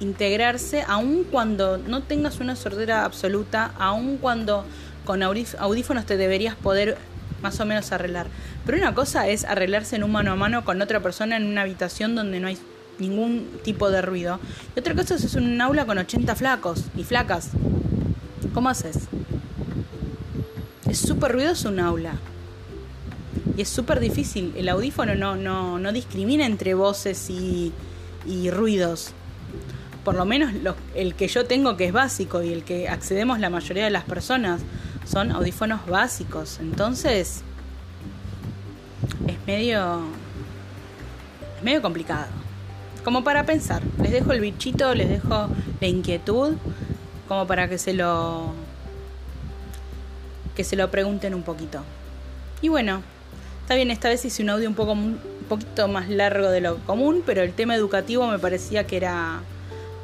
integrarse, 0.00 0.82
aun 0.86 1.24
cuando 1.24 1.78
no 1.78 2.02
tengas 2.02 2.40
una 2.40 2.56
sordera 2.56 3.04
absoluta, 3.04 3.72
aun 3.78 4.16
cuando 4.16 4.64
con 5.04 5.22
audífonos 5.22 6.06
te 6.06 6.16
deberías 6.16 6.56
poder 6.56 6.96
más 7.42 7.60
o 7.60 7.66
menos 7.66 7.92
arreglar. 7.92 8.26
Pero 8.66 8.78
una 8.78 8.94
cosa 8.94 9.28
es 9.28 9.44
arreglarse 9.44 9.96
en 9.96 10.04
un 10.04 10.12
mano 10.12 10.32
a 10.32 10.36
mano 10.36 10.64
con 10.64 10.80
otra 10.82 11.00
persona 11.00 11.36
en 11.36 11.46
una 11.46 11.62
habitación 11.62 12.14
donde 12.14 12.40
no 12.40 12.48
hay 12.48 12.58
ningún 12.98 13.48
tipo 13.62 13.90
de 13.90 14.02
ruido. 14.02 14.38
Y 14.76 14.80
otra 14.80 14.94
cosa 14.94 15.14
es 15.14 15.34
un 15.34 15.60
aula 15.60 15.86
con 15.86 15.98
80 15.98 16.34
flacos 16.34 16.84
y 16.96 17.04
flacas. 17.04 17.50
¿Cómo 18.52 18.68
haces? 18.68 18.98
Es 20.88 20.98
súper 20.98 21.32
ruidoso 21.32 21.68
un 21.68 21.80
aula. 21.80 22.14
Y 23.56 23.62
es 23.62 23.68
súper 23.68 24.00
difícil. 24.00 24.52
El 24.56 24.68
audífono 24.68 25.14
no, 25.14 25.36
no, 25.36 25.78
no 25.78 25.92
discrimina 25.92 26.46
entre 26.46 26.74
voces 26.74 27.30
y, 27.30 27.72
y 28.26 28.50
ruidos 28.50 29.12
por 30.04 30.14
lo 30.14 30.24
menos 30.24 30.52
el 30.94 31.14
que 31.14 31.28
yo 31.28 31.46
tengo 31.46 31.76
que 31.76 31.86
es 31.86 31.92
básico 31.92 32.42
y 32.42 32.52
el 32.52 32.64
que 32.64 32.88
accedemos 32.88 33.38
la 33.38 33.50
mayoría 33.50 33.84
de 33.84 33.90
las 33.90 34.04
personas 34.04 34.60
son 35.04 35.32
audífonos 35.32 35.86
básicos. 35.86 36.58
Entonces 36.60 37.42
es 39.26 39.36
medio 39.46 40.00
es 41.58 41.62
medio 41.62 41.82
complicado. 41.82 42.26
Como 43.04 43.24
para 43.24 43.44
pensar. 43.44 43.82
Les 44.02 44.12
dejo 44.12 44.32
el 44.32 44.40
bichito, 44.40 44.94
les 44.94 45.08
dejo 45.08 45.48
la 45.80 45.86
inquietud 45.86 46.54
como 47.28 47.46
para 47.46 47.68
que 47.68 47.78
se 47.78 47.92
lo 47.92 48.52
que 50.54 50.64
se 50.64 50.76
lo 50.76 50.90
pregunten 50.90 51.34
un 51.34 51.42
poquito. 51.42 51.82
Y 52.60 52.68
bueno, 52.68 53.02
está 53.62 53.74
bien, 53.74 53.90
esta 53.90 54.08
vez 54.08 54.24
hice 54.24 54.42
un 54.42 54.50
audio 54.50 54.68
un 54.68 54.74
poco 54.74 54.92
un 54.92 55.18
poquito 55.48 55.88
más 55.88 56.08
largo 56.08 56.50
de 56.50 56.60
lo 56.60 56.78
común, 56.78 57.22
pero 57.24 57.42
el 57.42 57.52
tema 57.52 57.74
educativo 57.74 58.26
me 58.26 58.38
parecía 58.38 58.86
que 58.86 58.96
era 58.96 59.40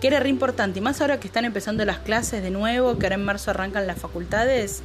que 0.07 0.14
era 0.14 0.21
re 0.21 0.29
importante. 0.29 0.79
Y 0.79 0.83
más 0.83 1.01
ahora 1.01 1.19
que 1.19 1.27
están 1.27 1.45
empezando 1.45 1.85
las 1.85 1.99
clases 1.99 2.40
de 2.40 2.53
nuevo, 2.53 2.97
que 2.97 3.07
ahora 3.07 3.16
en 3.16 3.25
marzo 3.25 3.51
arrancan 3.51 3.88
las 3.88 3.99
facultades. 3.99 4.83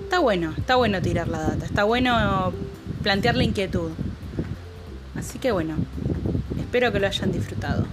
Está 0.00 0.20
bueno, 0.20 0.54
está 0.56 0.76
bueno 0.76 1.02
tirar 1.02 1.26
la 1.26 1.40
data, 1.40 1.64
está 1.64 1.82
bueno 1.82 2.52
plantear 3.02 3.34
la 3.34 3.42
inquietud. 3.42 3.90
Así 5.16 5.40
que 5.40 5.50
bueno, 5.50 5.74
espero 6.60 6.92
que 6.92 7.00
lo 7.00 7.08
hayan 7.08 7.32
disfrutado. 7.32 7.86